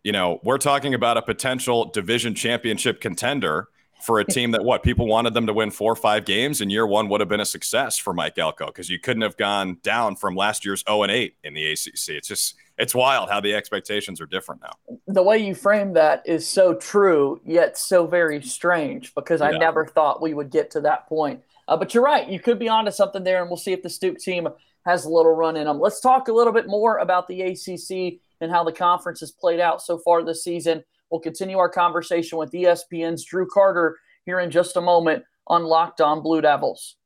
You 0.02 0.12
know, 0.12 0.40
we're 0.42 0.58
talking 0.58 0.94
about 0.94 1.16
a 1.16 1.22
potential 1.22 1.86
division 1.86 2.34
championship 2.34 3.00
contender 3.00 3.68
for 4.02 4.20
a 4.20 4.24
team 4.24 4.50
that 4.52 4.64
what 4.64 4.82
people 4.82 5.06
wanted 5.06 5.34
them 5.34 5.46
to 5.46 5.52
win 5.52 5.70
four 5.70 5.92
or 5.92 5.96
five 5.96 6.24
games 6.24 6.60
and 6.60 6.70
year 6.70 6.86
one 6.86 7.08
would 7.08 7.20
have 7.20 7.28
been 7.28 7.40
a 7.40 7.46
success 7.46 7.98
for 7.98 8.12
Mike 8.12 8.38
Elko 8.38 8.66
because 8.66 8.88
you 8.88 8.98
couldn't 8.98 9.22
have 9.22 9.36
gone 9.36 9.78
down 9.82 10.16
from 10.16 10.36
last 10.36 10.64
year's 10.64 10.84
0 10.88 11.04
and 11.04 11.12
8 11.12 11.34
in 11.44 11.54
the 11.54 11.72
ACC. 11.72 12.10
It's 12.10 12.28
just 12.28 12.56
it's 12.78 12.94
wild 12.94 13.30
how 13.30 13.40
the 13.40 13.54
expectations 13.54 14.20
are 14.20 14.26
different 14.26 14.60
now. 14.60 14.96
The 15.06 15.22
way 15.22 15.38
you 15.38 15.54
frame 15.54 15.94
that 15.94 16.22
is 16.26 16.46
so 16.46 16.74
true, 16.74 17.40
yet 17.44 17.78
so 17.78 18.06
very 18.06 18.42
strange 18.42 19.14
because 19.14 19.40
I 19.40 19.52
never 19.52 19.86
thought 19.86 20.20
we 20.20 20.34
would 20.34 20.50
get 20.50 20.70
to 20.72 20.80
that 20.82 21.08
point. 21.08 21.42
Uh, 21.68 21.76
but 21.76 21.94
you're 21.94 22.04
right, 22.04 22.28
you 22.28 22.38
could 22.38 22.58
be 22.58 22.68
onto 22.68 22.90
something 22.90 23.24
there, 23.24 23.40
and 23.40 23.50
we'll 23.50 23.56
see 23.56 23.72
if 23.72 23.82
the 23.82 23.96
Duke 24.00 24.18
team 24.18 24.46
has 24.84 25.04
a 25.04 25.08
little 25.08 25.34
run 25.34 25.56
in 25.56 25.64
them. 25.64 25.80
Let's 25.80 26.00
talk 26.00 26.28
a 26.28 26.32
little 26.32 26.52
bit 26.52 26.68
more 26.68 26.98
about 26.98 27.26
the 27.26 27.42
ACC 27.42 28.20
and 28.40 28.52
how 28.52 28.62
the 28.62 28.72
conference 28.72 29.20
has 29.20 29.32
played 29.32 29.58
out 29.58 29.82
so 29.82 29.98
far 29.98 30.22
this 30.22 30.44
season. 30.44 30.84
We'll 31.10 31.20
continue 31.20 31.58
our 31.58 31.68
conversation 31.68 32.38
with 32.38 32.52
ESPN's 32.52 33.24
Drew 33.24 33.46
Carter 33.46 33.96
here 34.24 34.40
in 34.40 34.50
just 34.50 34.76
a 34.76 34.80
moment 34.80 35.24
on 35.46 35.64
Locked 35.64 36.00
On 36.00 36.22
Blue 36.22 36.40
Devils. 36.40 36.96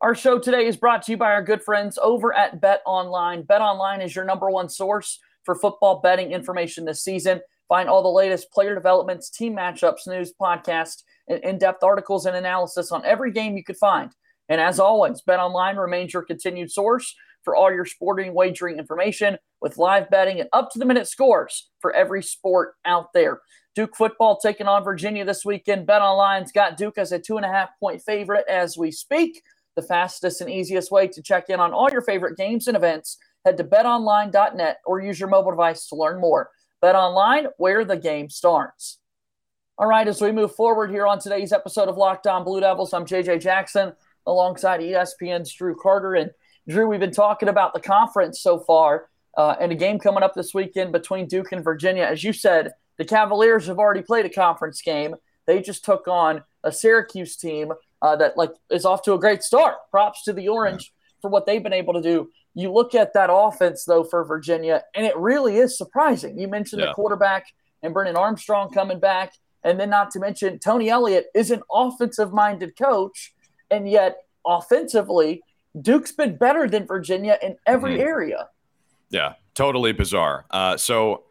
Our 0.00 0.14
show 0.14 0.38
today 0.38 0.66
is 0.66 0.76
brought 0.76 1.02
to 1.04 1.12
you 1.12 1.16
by 1.16 1.32
our 1.32 1.42
good 1.42 1.62
friends 1.62 1.98
over 2.02 2.34
at 2.34 2.60
Bet 2.60 2.82
Online. 2.84 3.42
Bet 3.42 3.62
Online 3.62 4.02
is 4.02 4.14
your 4.14 4.26
number 4.26 4.50
one 4.50 4.68
source 4.68 5.18
for 5.44 5.54
football 5.54 6.00
betting 6.00 6.32
information 6.32 6.84
this 6.84 7.02
season. 7.02 7.40
Find 7.68 7.88
all 7.88 8.02
the 8.02 8.08
latest 8.08 8.52
player 8.52 8.74
developments, 8.74 9.30
team 9.30 9.56
matchups, 9.56 10.06
news, 10.06 10.34
podcasts, 10.38 11.02
and 11.28 11.42
in 11.42 11.56
depth 11.56 11.82
articles 11.82 12.26
and 12.26 12.36
analysis 12.36 12.92
on 12.92 13.04
every 13.06 13.32
game 13.32 13.56
you 13.56 13.64
could 13.64 13.78
find. 13.78 14.12
And 14.50 14.60
as 14.60 14.78
always, 14.78 15.22
Bet 15.22 15.40
Online 15.40 15.76
remains 15.76 16.12
your 16.12 16.24
continued 16.24 16.70
source 16.70 17.14
for 17.44 17.54
all 17.54 17.72
your 17.72 17.84
sporting 17.84 18.34
wagering 18.34 18.78
information 18.78 19.38
with 19.60 19.78
live 19.78 20.10
betting 20.10 20.40
and 20.40 20.48
up 20.52 20.70
to 20.70 20.78
the 20.78 20.84
minute 20.84 21.06
scores 21.06 21.70
for 21.80 21.92
every 21.92 22.22
sport 22.22 22.74
out 22.84 23.12
there. 23.12 23.40
Duke 23.74 23.96
football 23.96 24.38
taking 24.38 24.68
on 24.68 24.84
Virginia 24.84 25.24
this 25.24 25.44
weekend. 25.44 25.86
Bet 25.86 26.02
Online's 26.02 26.52
got 26.52 26.76
Duke 26.76 26.98
as 26.98 27.12
a 27.12 27.18
two 27.18 27.36
and 27.36 27.44
a 27.44 27.48
half 27.48 27.70
point 27.80 28.02
favorite 28.02 28.44
as 28.48 28.78
we 28.78 28.90
speak. 28.90 29.42
The 29.76 29.82
fastest 29.82 30.40
and 30.40 30.50
easiest 30.50 30.92
way 30.92 31.08
to 31.08 31.22
check 31.22 31.50
in 31.50 31.58
on 31.58 31.72
all 31.72 31.90
your 31.90 32.02
favorite 32.02 32.36
games 32.36 32.68
and 32.68 32.76
events. 32.76 33.18
Head 33.44 33.56
to 33.56 33.64
betonline.net 33.64 34.78
or 34.86 35.00
use 35.00 35.18
your 35.18 35.28
mobile 35.28 35.50
device 35.50 35.88
to 35.88 35.96
learn 35.96 36.20
more. 36.20 36.50
Bet 36.80 36.94
online, 36.94 37.46
where 37.56 37.84
the 37.84 37.96
game 37.96 38.30
starts. 38.30 38.98
All 39.76 39.88
right, 39.88 40.06
as 40.06 40.20
we 40.20 40.30
move 40.30 40.54
forward 40.54 40.90
here 40.90 41.06
on 41.06 41.18
today's 41.18 41.52
episode 41.52 41.88
of 41.88 41.96
Locked 41.96 42.28
On 42.28 42.44
Blue 42.44 42.60
Devils, 42.60 42.94
I'm 42.94 43.04
JJ 43.04 43.40
Jackson 43.40 43.92
alongside 44.24 44.80
ESPN's 44.80 45.52
Drew 45.52 45.74
Carter. 45.74 46.14
And 46.14 46.30
Drew, 46.68 46.86
we've 46.86 47.00
been 47.00 47.10
talking 47.10 47.48
about 47.48 47.74
the 47.74 47.80
conference 47.80 48.40
so 48.40 48.58
far 48.58 49.08
uh, 49.36 49.56
and 49.60 49.72
a 49.72 49.74
game 49.74 49.98
coming 49.98 50.22
up 50.22 50.34
this 50.34 50.54
weekend 50.54 50.92
between 50.92 51.26
Duke 51.26 51.52
and 51.52 51.62
Virginia. 51.62 52.04
As 52.04 52.24
you 52.24 52.32
said, 52.32 52.72
the 52.96 53.04
Cavaliers 53.04 53.66
have 53.66 53.78
already 53.78 54.02
played 54.02 54.24
a 54.24 54.30
conference 54.30 54.80
game. 54.80 55.14
They 55.46 55.60
just 55.60 55.84
took 55.84 56.08
on 56.08 56.42
a 56.62 56.72
Syracuse 56.72 57.36
team 57.36 57.72
uh, 58.00 58.16
that 58.16 58.36
like 58.36 58.52
is 58.70 58.84
off 58.84 59.02
to 59.02 59.12
a 59.12 59.18
great 59.18 59.42
start. 59.42 59.76
Props 59.90 60.22
to 60.24 60.32
the 60.32 60.48
Orange 60.48 60.84
yeah. 60.84 61.20
for 61.22 61.30
what 61.30 61.46
they've 61.46 61.62
been 61.62 61.72
able 61.72 61.94
to 61.94 62.02
do. 62.02 62.30
You 62.54 62.72
look 62.72 62.94
at 62.94 63.12
that 63.14 63.30
offense 63.32 63.84
though 63.84 64.04
for 64.04 64.24
Virginia, 64.24 64.84
and 64.94 65.04
it 65.04 65.16
really 65.16 65.56
is 65.56 65.76
surprising. 65.76 66.38
You 66.38 66.48
mentioned 66.48 66.80
yeah. 66.80 66.88
the 66.88 66.94
quarterback 66.94 67.46
and 67.82 67.92
Brennan 67.92 68.16
Armstrong 68.16 68.70
coming 68.70 68.98
back. 68.98 69.34
And 69.62 69.80
then, 69.80 69.90
not 69.90 70.10
to 70.12 70.18
mention, 70.18 70.58
Tony 70.58 70.90
Elliott 70.90 71.26
is 71.34 71.50
an 71.50 71.62
offensive 71.72 72.32
minded 72.32 72.76
coach. 72.76 73.34
And 73.70 73.88
yet, 73.88 74.18
offensively, 74.46 75.42
Duke's 75.80 76.12
been 76.12 76.36
better 76.36 76.68
than 76.68 76.86
Virginia 76.86 77.38
in 77.42 77.56
every 77.66 77.92
mm-hmm. 77.92 78.02
area. 78.02 78.48
Yeah, 79.10 79.34
totally 79.54 79.92
bizarre. 79.92 80.46
Uh, 80.50 80.76
so 80.76 81.24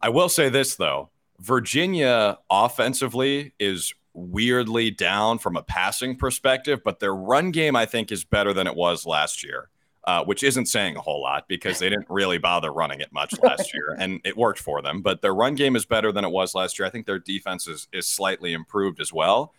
I 0.00 0.08
will 0.08 0.28
say 0.28 0.48
this, 0.48 0.76
though 0.76 1.10
Virginia 1.38 2.38
offensively 2.50 3.54
is 3.58 3.94
weirdly 4.12 4.90
down 4.90 5.38
from 5.38 5.56
a 5.56 5.62
passing 5.62 6.16
perspective, 6.16 6.80
but 6.84 7.00
their 7.00 7.14
run 7.14 7.50
game, 7.50 7.76
I 7.76 7.86
think, 7.86 8.10
is 8.10 8.24
better 8.24 8.52
than 8.52 8.66
it 8.66 8.74
was 8.74 9.06
last 9.06 9.44
year 9.44 9.68
uh, 10.04 10.24
which 10.24 10.42
isn't 10.42 10.66
saying 10.66 10.96
a 10.96 11.00
whole 11.00 11.20
lot 11.20 11.46
because 11.46 11.78
they 11.78 11.88
didn't 11.88 12.08
really 12.08 12.38
bother 12.38 12.72
running 12.72 13.00
it 13.00 13.12
much 13.12 13.34
last 13.42 13.74
year, 13.74 13.96
and 13.98 14.20
it 14.24 14.36
worked 14.36 14.58
for 14.58 14.82
them. 14.82 15.02
But 15.02 15.20
their 15.20 15.34
run 15.34 15.54
game 15.54 15.76
is 15.76 15.84
better 15.84 16.10
than 16.10 16.24
it 16.24 16.30
was 16.30 16.54
last 16.54 16.78
year. 16.78 16.86
I 16.86 16.90
think 16.90 17.06
their 17.06 17.18
defense 17.18 17.68
is 17.68 17.88
is 17.92 18.06
slightly 18.06 18.52
improved 18.52 19.00
as 19.00 19.12
well. 19.12 19.54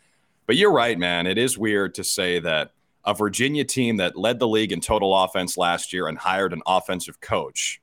But 0.47 0.57
you're 0.57 0.71
right, 0.71 0.97
man. 0.97 1.27
It 1.27 1.37
is 1.37 1.57
weird 1.57 1.93
to 1.95 2.03
say 2.03 2.39
that 2.39 2.71
a 3.05 3.13
Virginia 3.13 3.63
team 3.63 3.97
that 3.97 4.15
led 4.15 4.39
the 4.39 4.47
league 4.47 4.71
in 4.71 4.81
total 4.81 5.15
offense 5.15 5.57
last 5.57 5.91
year 5.93 6.07
and 6.07 6.17
hired 6.17 6.53
an 6.53 6.61
offensive 6.65 7.19
coach 7.19 7.81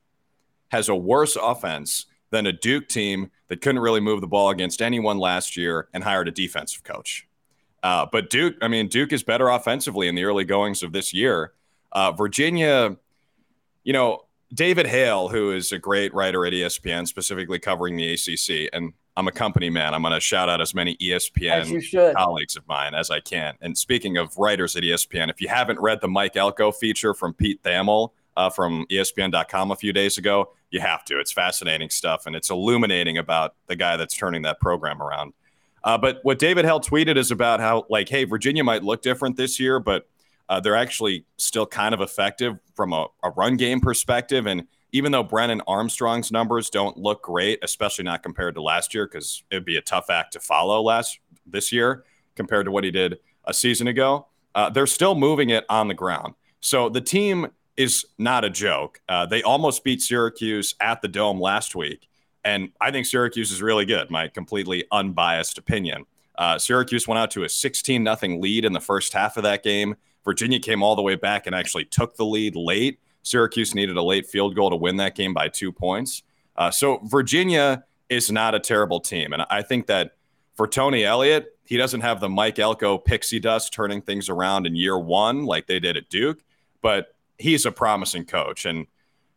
has 0.69 0.87
a 0.87 0.95
worse 0.95 1.35
offense 1.35 2.05
than 2.29 2.45
a 2.45 2.51
Duke 2.51 2.87
team 2.87 3.31
that 3.47 3.61
couldn't 3.61 3.81
really 3.81 3.99
move 3.99 4.21
the 4.21 4.27
ball 4.27 4.49
against 4.49 4.81
anyone 4.81 5.17
last 5.17 5.57
year 5.57 5.87
and 5.93 6.03
hired 6.03 6.27
a 6.27 6.31
defensive 6.31 6.83
coach. 6.83 7.27
Uh, 7.81 8.05
but 8.11 8.29
Duke, 8.29 8.55
I 8.61 8.67
mean, 8.67 8.87
Duke 8.87 9.13
is 9.13 9.23
better 9.23 9.49
offensively 9.49 10.07
in 10.07 10.15
the 10.15 10.25
early 10.25 10.43
goings 10.43 10.83
of 10.83 10.91
this 10.91 11.13
year. 11.13 11.53
Uh, 11.91 12.11
Virginia, 12.11 12.97
you 13.83 13.93
know, 13.93 14.25
David 14.53 14.87
Hale, 14.87 15.27
who 15.27 15.51
is 15.51 15.71
a 15.71 15.79
great 15.79 16.13
writer 16.13 16.45
at 16.45 16.53
ESPN, 16.53 17.07
specifically 17.07 17.59
covering 17.59 17.95
the 17.95 18.13
ACC, 18.13 18.69
and 18.73 18.93
I'm 19.19 19.27
a 19.27 19.33
company 19.33 19.69
man. 19.69 19.93
I'm 19.93 20.01
going 20.01 20.13
to 20.13 20.19
shout 20.21 20.47
out 20.47 20.61
as 20.61 20.73
many 20.73 20.95
ESPN 20.95 22.15
colleagues 22.15 22.55
of 22.55 22.65
mine 22.69 22.95
as 22.95 23.11
I 23.11 23.19
can. 23.19 23.55
And 23.59 23.77
speaking 23.77 24.15
of 24.15 24.37
writers 24.37 24.77
at 24.77 24.83
ESPN, 24.83 25.29
if 25.29 25.41
you 25.41 25.49
haven't 25.49 25.77
read 25.81 25.99
the 25.99 26.07
Mike 26.07 26.37
Elko 26.37 26.71
feature 26.71 27.13
from 27.13 27.33
Pete 27.33 27.61
Thamel 27.61 28.11
uh, 28.37 28.49
from 28.49 28.85
ESPN.com 28.89 29.71
a 29.71 29.75
few 29.75 29.91
days 29.91 30.17
ago, 30.17 30.53
you 30.71 30.79
have 30.79 31.03
to. 31.03 31.19
It's 31.19 31.33
fascinating 31.33 31.89
stuff, 31.89 32.27
and 32.27 32.35
it's 32.35 32.49
illuminating 32.49 33.17
about 33.17 33.55
the 33.67 33.75
guy 33.75 33.97
that's 33.97 34.15
turning 34.15 34.43
that 34.43 34.61
program 34.61 35.01
around. 35.01 35.33
Uh, 35.83 35.97
but 35.97 36.19
what 36.23 36.39
David 36.39 36.63
Hale 36.63 36.79
tweeted 36.79 37.17
is 37.17 37.29
about 37.29 37.59
how, 37.59 37.85
like, 37.89 38.07
hey, 38.07 38.23
Virginia 38.23 38.63
might 38.63 38.83
look 38.83 39.01
different 39.01 39.35
this 39.35 39.59
year, 39.59 39.81
but 39.81 40.07
uh, 40.47 40.61
they're 40.61 40.77
actually 40.77 41.25
still 41.35 41.65
kind 41.65 41.93
of 41.93 41.99
effective 41.99 42.57
from 42.73 42.93
a, 42.93 43.07
a, 43.23 43.29
run 43.31 43.57
game 43.57 43.81
perspective. 43.81 44.47
And 44.47 44.67
even 44.91 45.11
though 45.11 45.23
Brennan 45.23 45.61
Armstrong's 45.67 46.31
numbers 46.31 46.69
don't 46.69 46.97
look 46.97 47.23
great, 47.23 47.59
especially 47.63 48.05
not 48.05 48.23
compared 48.23 48.55
to 48.55 48.61
last 48.61 48.93
year, 48.93 49.07
because 49.07 49.43
it'd 49.51 49.65
be 49.65 49.77
a 49.77 49.81
tough 49.81 50.09
act 50.09 50.33
to 50.33 50.39
follow 50.39 50.81
last 50.81 51.19
this 51.45 51.71
year 51.71 52.03
compared 52.35 52.65
to 52.65 52.71
what 52.71 52.83
he 52.83 52.91
did 52.91 53.19
a 53.45 53.53
season 53.53 53.87
ago, 53.87 54.27
uh, 54.55 54.69
they're 54.69 54.87
still 54.87 55.15
moving 55.15 55.49
it 55.49 55.65
on 55.69 55.87
the 55.87 55.93
ground. 55.93 56.33
So 56.61 56.89
the 56.89 57.01
team 57.01 57.47
is 57.77 58.05
not 58.17 58.43
a 58.43 58.49
joke. 58.49 59.01
Uh, 59.07 59.25
they 59.25 59.41
almost 59.43 59.83
beat 59.83 60.01
Syracuse 60.01 60.75
at 60.79 61.01
the 61.01 61.07
Dome 61.07 61.39
last 61.39 61.75
week. 61.75 62.07
And 62.43 62.71
I 62.79 62.91
think 62.91 63.05
Syracuse 63.05 63.51
is 63.51 63.61
really 63.61 63.85
good, 63.85 64.09
my 64.09 64.27
completely 64.27 64.85
unbiased 64.91 65.57
opinion. 65.57 66.05
Uh, 66.37 66.57
Syracuse 66.57 67.07
went 67.07 67.19
out 67.19 67.31
to 67.31 67.43
a 67.43 67.49
16 67.49 68.05
0 68.05 68.39
lead 68.39 68.65
in 68.65 68.73
the 68.73 68.79
first 68.79 69.13
half 69.13 69.37
of 69.37 69.43
that 69.43 69.63
game. 69.63 69.95
Virginia 70.23 70.59
came 70.59 70.81
all 70.81 70.95
the 70.95 71.01
way 71.01 71.15
back 71.15 71.47
and 71.47 71.55
actually 71.55 71.85
took 71.85 72.15
the 72.15 72.25
lead 72.25 72.55
late. 72.55 72.99
Syracuse 73.23 73.75
needed 73.75 73.97
a 73.97 74.03
late 74.03 74.25
field 74.25 74.55
goal 74.55 74.69
to 74.69 74.75
win 74.75 74.97
that 74.97 75.15
game 75.15 75.33
by 75.33 75.49
two 75.49 75.71
points. 75.71 76.23
Uh, 76.55 76.71
so 76.71 76.99
Virginia 77.05 77.83
is 78.09 78.31
not 78.31 78.55
a 78.55 78.59
terrible 78.59 78.99
team. 78.99 79.33
And 79.33 79.43
I 79.49 79.61
think 79.61 79.87
that 79.87 80.15
for 80.55 80.67
Tony 80.67 81.05
Elliott, 81.05 81.57
he 81.63 81.77
doesn't 81.77 82.01
have 82.01 82.19
the 82.19 82.27
Mike 82.27 82.59
Elko 82.59 82.97
pixie 82.97 83.39
dust 83.39 83.71
turning 83.71 84.01
things 84.01 84.27
around 84.27 84.65
in 84.65 84.75
year 84.75 84.97
one 84.97 85.45
like 85.45 85.67
they 85.67 85.79
did 85.79 85.95
at 85.95 86.09
Duke, 86.09 86.43
but 86.81 87.15
he's 87.37 87.65
a 87.65 87.71
promising 87.71 88.25
coach. 88.25 88.65
And 88.65 88.87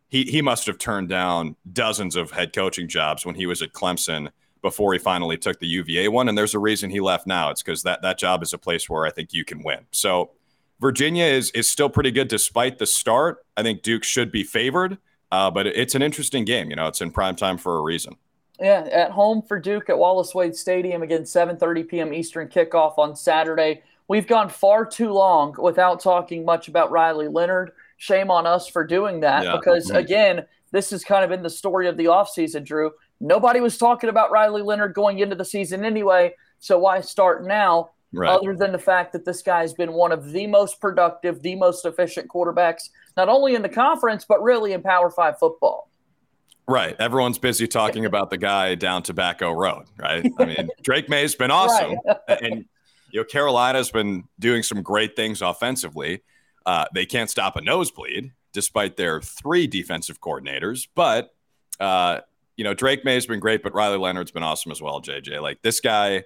he, 0.09 0.23
he 0.23 0.41
must 0.41 0.65
have 0.67 0.77
turned 0.77 1.09
down 1.09 1.55
dozens 1.71 2.15
of 2.15 2.31
head 2.31 2.53
coaching 2.53 2.87
jobs 2.87 3.25
when 3.25 3.35
he 3.35 3.45
was 3.45 3.61
at 3.61 3.73
Clemson 3.73 4.29
before 4.61 4.93
he 4.93 4.99
finally 4.99 5.37
took 5.37 5.59
the 5.59 5.67
UVA 5.67 6.07
one. 6.07 6.27
And 6.27 6.37
there's 6.37 6.53
a 6.53 6.59
reason 6.59 6.89
he 6.89 6.99
left 6.99 7.27
now. 7.27 7.49
It's 7.49 7.61
because 7.61 7.83
that, 7.83 8.01
that 8.01 8.17
job 8.17 8.43
is 8.43 8.53
a 8.53 8.57
place 8.57 8.89
where 8.89 9.05
I 9.05 9.11
think 9.11 9.33
you 9.33 9.45
can 9.45 9.63
win. 9.63 9.85
So 9.91 10.31
Virginia 10.79 11.25
is 11.25 11.51
is 11.51 11.69
still 11.69 11.89
pretty 11.89 12.11
good 12.11 12.27
despite 12.27 12.77
the 12.77 12.85
start. 12.85 13.45
I 13.55 13.63
think 13.63 13.83
Duke 13.83 14.03
should 14.03 14.31
be 14.31 14.43
favored, 14.43 14.97
uh, 15.31 15.49
but 15.51 15.67
it's 15.67 15.95
an 15.95 16.01
interesting 16.01 16.45
game. 16.45 16.69
You 16.69 16.75
know, 16.75 16.87
it's 16.87 17.01
in 17.01 17.11
prime 17.11 17.35
time 17.35 17.57
for 17.57 17.77
a 17.77 17.81
reason. 17.81 18.15
Yeah, 18.59 18.87
at 18.91 19.11
home 19.11 19.41
for 19.41 19.59
Duke 19.59 19.89
at 19.89 19.97
Wallace 19.97 20.35
Wade 20.35 20.55
Stadium 20.55 21.01
again, 21.01 21.23
7:30 21.23 21.87
p.m. 21.87 22.13
Eastern 22.13 22.47
kickoff 22.47 22.97
on 22.97 23.15
Saturday. 23.15 23.81
We've 24.07 24.27
gone 24.27 24.49
far 24.49 24.85
too 24.85 25.11
long 25.11 25.55
without 25.57 25.99
talking 25.99 26.45
much 26.45 26.67
about 26.67 26.91
Riley 26.91 27.27
Leonard. 27.27 27.71
Shame 27.97 28.29
on 28.29 28.45
us 28.45 28.67
for 28.67 28.85
doing 28.85 29.21
that 29.21 29.45
yeah. 29.45 29.55
because 29.55 29.87
mm-hmm. 29.87 29.97
again, 29.97 30.45
this 30.71 30.91
is 30.91 31.03
kind 31.03 31.23
of 31.23 31.31
in 31.31 31.41
the 31.41 31.49
story 31.49 31.87
of 31.87 31.97
the 31.97 32.05
offseason, 32.05 32.65
Drew. 32.65 32.91
Nobody 33.21 33.61
was 33.61 33.77
talking 33.77 34.09
about 34.09 34.31
Riley 34.31 34.61
Leonard 34.61 34.93
going 34.93 35.19
into 35.19 35.35
the 35.35 35.45
season 35.45 35.85
anyway, 35.85 36.35
so 36.59 36.77
why 36.77 36.99
start 36.99 37.45
now? 37.45 37.91
Right. 38.15 38.29
other 38.29 38.55
than 38.55 38.71
the 38.71 38.79
fact 38.79 39.11
that 39.13 39.25
this 39.25 39.41
guy's 39.41 39.73
been 39.73 39.93
one 39.93 40.11
of 40.11 40.31
the 40.31 40.45
most 40.45 40.79
productive, 40.79 41.41
the 41.41 41.55
most 41.55 41.83
efficient 41.83 42.27
quarterbacks, 42.29 42.89
not 43.17 43.27
only 43.27 43.55
in 43.55 43.63
the 43.63 43.69
conference, 43.69 44.23
but 44.23 44.41
really 44.43 44.73
in 44.73 44.83
Power 44.83 45.09
Five 45.09 45.39
football. 45.39 45.89
Right. 46.67 46.95
Everyone's 46.99 47.37
busy 47.37 47.67
talking 47.67 48.05
about 48.05 48.29
the 48.29 48.37
guy 48.37 48.75
down 48.75 49.03
Tobacco 49.03 49.51
Road, 49.51 49.85
right? 49.97 50.25
I 50.39 50.45
mean, 50.45 50.69
Drake 50.81 51.09
Maye's 51.09 51.35
been 51.35 51.51
awesome. 51.51 51.97
Right. 52.05 52.17
and, 52.41 52.65
you 53.11 53.19
know, 53.19 53.25
Carolina's 53.25 53.91
been 53.91 54.23
doing 54.39 54.63
some 54.63 54.81
great 54.81 55.15
things 55.15 55.41
offensively. 55.41 56.23
Uh, 56.65 56.85
they 56.93 57.05
can't 57.05 57.29
stop 57.29 57.57
a 57.57 57.61
nosebleed 57.61 58.31
despite 58.53 58.95
their 58.95 59.19
three 59.19 59.67
defensive 59.67 60.21
coordinators. 60.21 60.87
But, 60.95 61.33
uh, 61.79 62.21
you 62.55 62.63
know, 62.63 62.73
Drake 62.73 63.03
Maye's 63.03 63.25
been 63.25 63.39
great, 63.39 63.61
but 63.61 63.73
Riley 63.73 63.97
Leonard's 63.97 64.31
been 64.31 64.43
awesome 64.43 64.71
as 64.71 64.81
well, 64.81 65.01
JJ. 65.01 65.41
Like 65.41 65.61
this 65.63 65.81
guy 65.81 66.23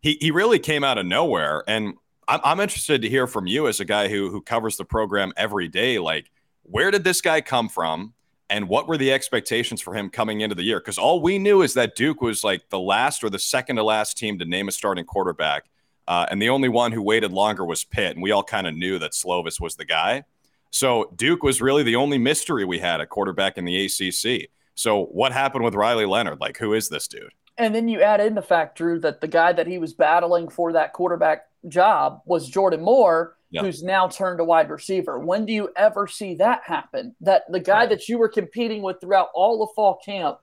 he 0.00 0.18
he 0.20 0.30
really 0.30 0.58
came 0.58 0.84
out 0.84 0.98
of 0.98 1.06
nowhere, 1.06 1.64
and 1.66 1.94
I'm, 2.28 2.40
I'm 2.44 2.60
interested 2.60 3.02
to 3.02 3.08
hear 3.08 3.26
from 3.26 3.46
you 3.46 3.68
as 3.68 3.80
a 3.80 3.84
guy 3.84 4.08
who 4.08 4.30
who 4.30 4.40
covers 4.40 4.76
the 4.76 4.84
program 4.84 5.32
every 5.36 5.68
day. 5.68 5.98
Like, 5.98 6.30
where 6.62 6.90
did 6.90 7.04
this 7.04 7.20
guy 7.20 7.40
come 7.40 7.68
from? 7.68 8.14
And 8.48 8.68
what 8.68 8.88
were 8.88 8.96
the 8.96 9.12
expectations 9.12 9.80
for 9.80 9.94
him 9.94 10.10
coming 10.10 10.40
into 10.40 10.56
the 10.56 10.64
year? 10.64 10.80
Because 10.80 10.98
all 10.98 11.22
we 11.22 11.38
knew 11.38 11.62
is 11.62 11.74
that 11.74 11.94
Duke 11.94 12.20
was 12.20 12.42
like 12.42 12.68
the 12.68 12.80
last 12.80 13.22
or 13.22 13.30
the 13.30 13.38
second 13.38 13.76
to 13.76 13.84
last 13.84 14.18
team 14.18 14.40
to 14.40 14.44
name 14.44 14.66
a 14.66 14.72
starting 14.72 15.04
quarterback. 15.04 15.66
Uh, 16.08 16.26
and 16.28 16.42
the 16.42 16.48
only 16.48 16.68
one 16.68 16.90
who 16.90 17.00
waited 17.00 17.30
longer 17.32 17.64
was 17.64 17.84
Pitt. 17.84 18.16
And 18.16 18.22
we 18.22 18.32
all 18.32 18.42
kind 18.42 18.66
of 18.66 18.74
knew 18.74 18.98
that 18.98 19.12
Slovis 19.12 19.60
was 19.60 19.76
the 19.76 19.84
guy. 19.84 20.24
So 20.70 21.12
Duke 21.14 21.44
was 21.44 21.60
really 21.60 21.84
the 21.84 21.94
only 21.94 22.18
mystery 22.18 22.64
we 22.64 22.80
had 22.80 23.00
at 23.00 23.08
quarterback 23.08 23.56
in 23.56 23.64
the 23.64 23.84
ACC. 23.84 24.50
So 24.74 25.04
what 25.04 25.30
happened 25.30 25.64
with 25.64 25.74
Riley 25.74 26.06
Leonard? 26.06 26.40
Like, 26.40 26.56
who 26.58 26.74
is 26.74 26.88
this 26.88 27.06
dude? 27.06 27.32
And 27.60 27.74
then 27.74 27.88
you 27.88 28.00
add 28.00 28.22
in 28.22 28.34
the 28.34 28.40
fact, 28.40 28.78
Drew, 28.78 28.98
that 29.00 29.20
the 29.20 29.28
guy 29.28 29.52
that 29.52 29.66
he 29.66 29.76
was 29.76 29.92
battling 29.92 30.48
for 30.48 30.72
that 30.72 30.94
quarterback 30.94 31.42
job 31.68 32.22
was 32.24 32.48
Jordan 32.48 32.80
Moore, 32.80 33.36
yep. 33.50 33.62
who's 33.62 33.82
now 33.82 34.08
turned 34.08 34.40
a 34.40 34.44
wide 34.44 34.70
receiver. 34.70 35.18
When 35.18 35.44
do 35.44 35.52
you 35.52 35.68
ever 35.76 36.06
see 36.06 36.36
that 36.36 36.62
happen? 36.64 37.14
That 37.20 37.42
the 37.50 37.60
guy 37.60 37.80
right. 37.80 37.90
that 37.90 38.08
you 38.08 38.16
were 38.16 38.30
competing 38.30 38.80
with 38.80 38.96
throughout 38.98 39.28
all 39.34 39.62
of 39.62 39.68
fall 39.76 40.00
camp 40.02 40.38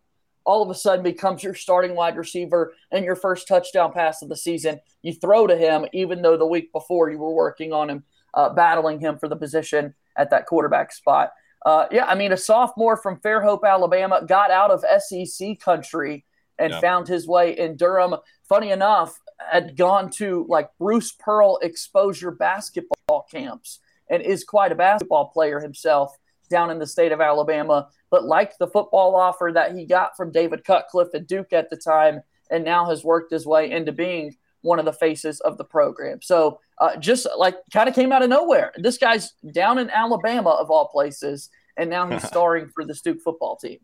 all 0.46 0.62
of 0.62 0.70
a 0.70 0.76
sudden 0.76 1.04
becomes 1.04 1.44
your 1.44 1.56
starting 1.56 1.96
wide 1.96 2.16
receiver 2.16 2.74
and 2.92 3.04
your 3.04 3.16
first 3.16 3.48
touchdown 3.48 3.92
pass 3.92 4.22
of 4.22 4.30
the 4.30 4.38
season. 4.38 4.80
You 5.02 5.14
throw 5.14 5.48
to 5.48 5.58
him, 5.58 5.88
even 5.94 6.22
though 6.22 6.38
the 6.38 6.46
week 6.46 6.72
before 6.72 7.10
you 7.10 7.18
were 7.18 7.34
working 7.34 7.74
on 7.74 7.90
him, 7.90 8.04
uh, 8.36 8.54
battling 8.54 9.00
him 9.00 9.18
for 9.18 9.28
the 9.28 9.36
position 9.36 9.96
at 10.16 10.30
that 10.30 10.46
quarterback 10.46 10.94
spot. 10.94 11.32
Uh, 11.66 11.88
yeah, 11.92 12.06
I 12.06 12.14
mean, 12.14 12.32
a 12.32 12.38
sophomore 12.38 12.96
from 12.96 13.20
Fairhope, 13.20 13.68
Alabama, 13.68 14.24
got 14.26 14.52
out 14.52 14.70
of 14.70 14.86
SEC 15.02 15.60
country 15.60 16.24
and 16.60 16.72
yeah. 16.72 16.80
found 16.80 17.08
his 17.08 17.28
way 17.28 17.58
in 17.58 17.76
Durham. 17.76 18.16
Funny 18.48 18.72
enough, 18.72 19.20
had 19.40 19.78
gone 19.78 20.10
to 20.10 20.46
like 20.50 20.70
Bruce 20.80 21.12
Pearl 21.12 21.60
exposure 21.62 22.32
basketball 22.32 23.28
camps 23.30 23.80
and 24.10 24.22
is 24.22 24.44
quite 24.44 24.72
a 24.72 24.76
basketball 24.76 25.30
player 25.30 25.60
himself. 25.60 26.16
down 26.50 26.72
in 26.72 26.80
the 26.80 26.88
state 26.88 27.12
of 27.12 27.20
Alabama, 27.20 27.90
but 28.10 28.24
liked 28.24 28.58
the 28.58 28.68
football 28.68 29.18
offer 29.18 29.52
that 29.54 29.76
he 29.76 29.86
got 29.86 30.16
from 30.16 30.32
David 30.32 30.64
Cutcliffe 30.64 31.14
at 31.14 31.28
Duke 31.28 31.52
at 31.52 31.70
the 31.70 31.76
time, 31.76 32.22
and 32.50 32.64
now 32.64 32.86
has 32.90 33.04
worked 33.04 33.34
his 33.34 33.46
way 33.46 33.70
into 33.70 33.92
being 33.92 34.34
one 34.62 34.80
of 34.80 34.86
the 34.86 34.94
faces 34.94 35.42
of 35.42 35.58
the 35.58 35.66
program. 35.66 36.22
So 36.22 36.62
uh, 36.80 36.96
just 36.98 37.28
like 37.38 37.58
kind 37.74 37.90
of 37.90 37.96
came 37.96 38.14
out 38.14 38.24
of 38.24 38.30
nowhere. 38.30 38.72
This 38.78 38.98
guy's 38.98 39.34
down 39.52 39.78
in 39.78 39.90
Alabama 39.90 40.52
of 40.52 40.72
all 40.72 40.88
places, 40.88 41.50
and 41.76 41.90
now 41.90 42.10
he's 42.10 42.24
starring 42.28 42.70
for 42.70 42.86
the 42.86 42.94
Duke 43.04 43.20
football 43.22 43.58
team. 43.58 43.80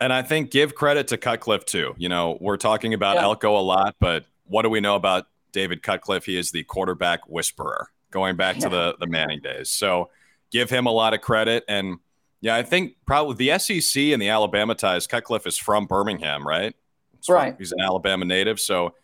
And 0.00 0.12
I 0.12 0.22
think 0.22 0.50
give 0.50 0.74
credit 0.74 1.08
to 1.08 1.16
Cutcliffe 1.16 1.64
too. 1.64 1.94
You 1.98 2.08
know, 2.08 2.38
we're 2.40 2.56
talking 2.56 2.94
about 2.94 3.16
yeah. 3.16 3.22
Elko 3.22 3.58
a 3.58 3.60
lot, 3.60 3.96
but 3.98 4.24
what 4.46 4.62
do 4.62 4.70
we 4.70 4.80
know 4.80 4.94
about 4.94 5.26
David 5.52 5.82
Cutcliffe? 5.82 6.24
He 6.24 6.36
is 6.36 6.52
the 6.52 6.62
quarterback 6.64 7.28
whisperer, 7.28 7.88
going 8.10 8.36
back 8.36 8.56
yeah. 8.56 8.62
to 8.62 8.68
the 8.68 8.96
the 9.00 9.06
Manning 9.06 9.40
days. 9.40 9.70
So 9.70 10.10
give 10.50 10.70
him 10.70 10.86
a 10.86 10.92
lot 10.92 11.14
of 11.14 11.20
credit. 11.20 11.64
And 11.68 11.98
yeah, 12.40 12.54
I 12.54 12.62
think 12.62 12.94
probably 13.06 13.34
the 13.34 13.58
SEC 13.58 14.02
and 14.04 14.22
the 14.22 14.28
Alabama 14.28 14.74
ties. 14.74 15.06
Cutcliffe 15.06 15.46
is 15.46 15.58
from 15.58 15.86
Birmingham, 15.86 16.46
right? 16.46 16.74
right. 17.28 17.56
he's 17.58 17.72
an 17.72 17.80
Alabama 17.80 18.24
native, 18.24 18.60
so 18.60 18.94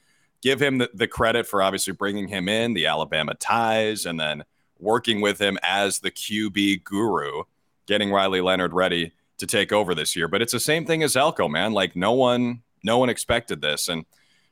give 0.41 0.63
him 0.63 0.79
the, 0.79 0.91
the 0.95 1.09
credit 1.09 1.47
for 1.47 1.63
obviously 1.63 1.93
bringing 1.93 2.29
him 2.29 2.49
in, 2.49 2.75
the 2.75 2.87
Alabama 2.87 3.35
ties, 3.35 4.07
and 4.07 4.21
then 4.21 4.45
working 4.79 5.21
with 5.21 5.41
him 5.41 5.59
as 5.63 5.99
the 5.99 6.11
QB 6.11 6.85
guru, 6.85 7.43
getting 7.87 8.13
Riley 8.13 8.41
Leonard 8.41 8.73
ready 8.73 9.13
to 9.39 9.47
take 9.47 9.73
over 9.73 9.95
this 9.95 10.15
year. 10.15 10.29
But 10.29 10.43
it's 10.43 10.53
the 10.53 10.61
same 10.61 10.85
thing 10.85 11.03
as 11.03 11.17
Elko, 11.17 11.49
man. 11.49 11.73
Like 11.73 11.97
no 11.97 12.13
one, 12.13 12.63
no 12.83 12.99
one 12.99 13.09
expected 13.09 13.61
this. 13.61 13.89
And 13.89 14.05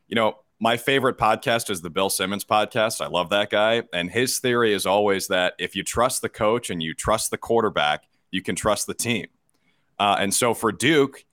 you 0.09 0.17
know, 0.17 0.39
my 0.61 0.77
favorite 0.77 1.19
podcast 1.19 1.71
is 1.71 1.81
the 1.81 1.91
Bill 1.91 2.09
Simmons 2.09 2.45
podcast. 2.45 3.01
I 3.01 3.09
love 3.09 3.31
that 3.31 3.51
guy. 3.51 3.83
And 3.93 4.11
his 4.11 4.39
theory 4.39 4.73
is 4.73 4.87
always 4.87 5.27
that 5.29 5.55
if 5.59 5.75
you 5.75 5.83
trust 5.83 6.23
the 6.23 6.29
coach 6.29 6.71
and 6.71 6.83
you 6.83 6.95
trust 6.95 7.31
the 7.33 7.39
quarterback, 7.39 8.05
you 8.31 8.43
can 8.43 8.55
trust 8.55 8.87
the 8.87 8.95
team. 8.95 9.27
Uh, 9.99 10.17
and 10.21 10.33
so 10.33 10.55
for 10.55 10.71
Duke, 10.71 11.25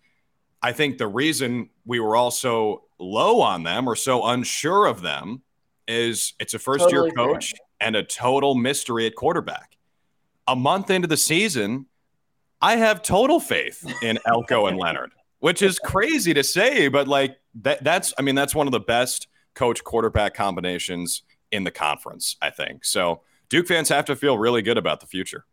I 0.61 0.71
think 0.71 0.97
the 0.97 1.07
reason 1.07 1.69
we 1.85 1.99
were 1.99 2.15
all 2.15 2.31
so 2.31 2.85
low 2.97 3.41
on 3.41 3.63
them 3.63 3.87
or 3.87 3.95
so 3.95 4.25
unsure 4.25 4.85
of 4.85 5.01
them 5.01 5.43
is 5.87 6.33
it's 6.39 6.53
a 6.53 6.59
first 6.59 6.85
totally 6.85 7.09
year 7.09 7.15
coach 7.15 7.51
fair. 7.51 7.59
and 7.81 7.95
a 7.95 8.03
total 8.03 8.55
mystery 8.55 9.05
at 9.05 9.15
quarterback. 9.15 9.77
A 10.47 10.55
month 10.55 10.89
into 10.89 11.07
the 11.07 11.17
season, 11.17 11.85
I 12.61 12.75
have 12.75 13.01
total 13.01 13.39
faith 13.39 13.85
in 14.01 14.19
Elko 14.27 14.67
and 14.67 14.77
Leonard, 14.77 15.11
which 15.39 15.61
is 15.61 15.79
crazy 15.79 16.33
to 16.33 16.43
say, 16.43 16.87
but 16.87 17.07
like 17.07 17.37
that, 17.61 17.83
that's, 17.83 18.13
I 18.17 18.21
mean, 18.21 18.35
that's 18.35 18.53
one 18.53 18.67
of 18.67 18.71
the 18.71 18.79
best 18.79 19.27
coach 19.53 19.83
quarterback 19.83 20.33
combinations 20.33 21.23
in 21.51 21.63
the 21.63 21.71
conference, 21.71 22.35
I 22.41 22.49
think. 22.49 22.85
So 22.85 23.21
Duke 23.49 23.67
fans 23.67 23.89
have 23.89 24.05
to 24.05 24.15
feel 24.15 24.37
really 24.37 24.61
good 24.61 24.77
about 24.77 24.99
the 24.99 25.07
future. 25.07 25.45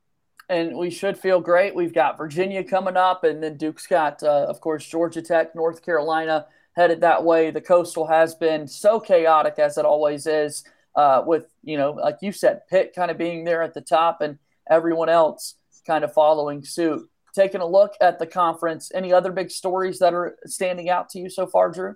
And 0.49 0.77
we 0.77 0.91
should 0.91 1.19
feel 1.19 1.41
great. 1.41 1.75
We've 1.75 1.95
got 1.95 2.17
Virginia 2.17 2.63
coming 2.63 2.97
up, 2.97 3.25
and 3.25 3.43
then 3.43 3.57
Duke's 3.57 3.87
got, 3.87 4.23
uh, 4.23 4.47
of 4.49 4.61
course, 4.61 4.87
Georgia 4.87 5.21
Tech, 5.21 5.57
North 5.57 5.85
Carolina 5.85 6.47
headed 6.77 7.01
that 7.01 7.25
way. 7.25 7.51
The 7.51 7.61
coastal 7.61 8.07
has 8.07 8.35
been 8.35 8.69
so 8.69 9.01
chaotic 9.01 9.59
as 9.59 9.77
it 9.77 9.85
always 9.85 10.27
is, 10.27 10.63
uh, 10.95 11.23
with 11.27 11.47
you 11.65 11.77
know, 11.77 11.93
like 11.93 12.19
you 12.23 12.31
said, 12.31 12.61
Pitt 12.69 12.93
kind 12.95 13.11
of 13.11 13.19
being 13.19 13.43
there 13.43 13.63
at 13.63 13.75
the 13.75 13.81
top 13.81 14.21
and 14.21 14.39
everyone 14.71 15.09
else 15.09 15.55
kind 15.87 16.05
of 16.05 16.12
following 16.12 16.64
suit. 16.64 17.09
Taking 17.35 17.61
a 17.61 17.66
look 17.66 17.93
at 18.00 18.19
the 18.19 18.26
conference, 18.26 18.90
any 18.95 19.12
other 19.12 19.31
big 19.31 19.50
stories 19.50 19.99
that 19.99 20.14
are 20.14 20.37
standing 20.47 20.88
out 20.88 21.11
to 21.11 21.19
you 21.19 21.28
so 21.28 21.47
far, 21.47 21.71
Drew? 21.71 21.95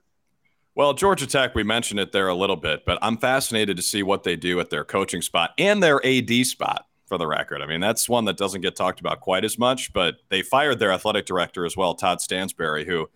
Well, 0.75 0.95
Georgia 0.95 1.27
Tech, 1.27 1.55
we 1.55 1.63
mentioned 1.63 1.99
it 1.99 2.13
there 2.13 2.29
a 2.29 2.35
little 2.35 2.57
bit, 2.57 2.85
but 2.85 2.99
I'm 3.03 3.17
fascinated 3.17 3.77
to 3.77 3.83
see 3.83 4.03
what 4.03 4.23
they 4.23 4.37
do 4.37 4.61
at 4.61 4.71
their 4.71 4.85
coaching 4.85 5.23
spot 5.23 5.53
and 5.59 5.83
their 5.83 6.05
AD 6.07 6.47
spot 6.47 6.87
for 7.07 7.19
the 7.19 7.27
record. 7.27 7.61
I 7.61 7.67
mean, 7.67 7.81
that's 7.81 8.09
one 8.09 8.25
that 8.27 8.37
doesn't 8.37 8.61
get 8.61 8.77
talked 8.77 9.01
about 9.01 9.21
quite 9.21 9.45
as 9.45 9.59
much, 9.59 9.93
but 9.93 10.17
they 10.29 10.43
fired 10.43 10.79
their 10.79 10.93
athletic 10.93 11.27
director 11.27 11.67
as 11.67 11.77
well, 11.77 11.95
Todd 11.95 12.21
Stansbury, 12.21 12.85
who 12.85 13.11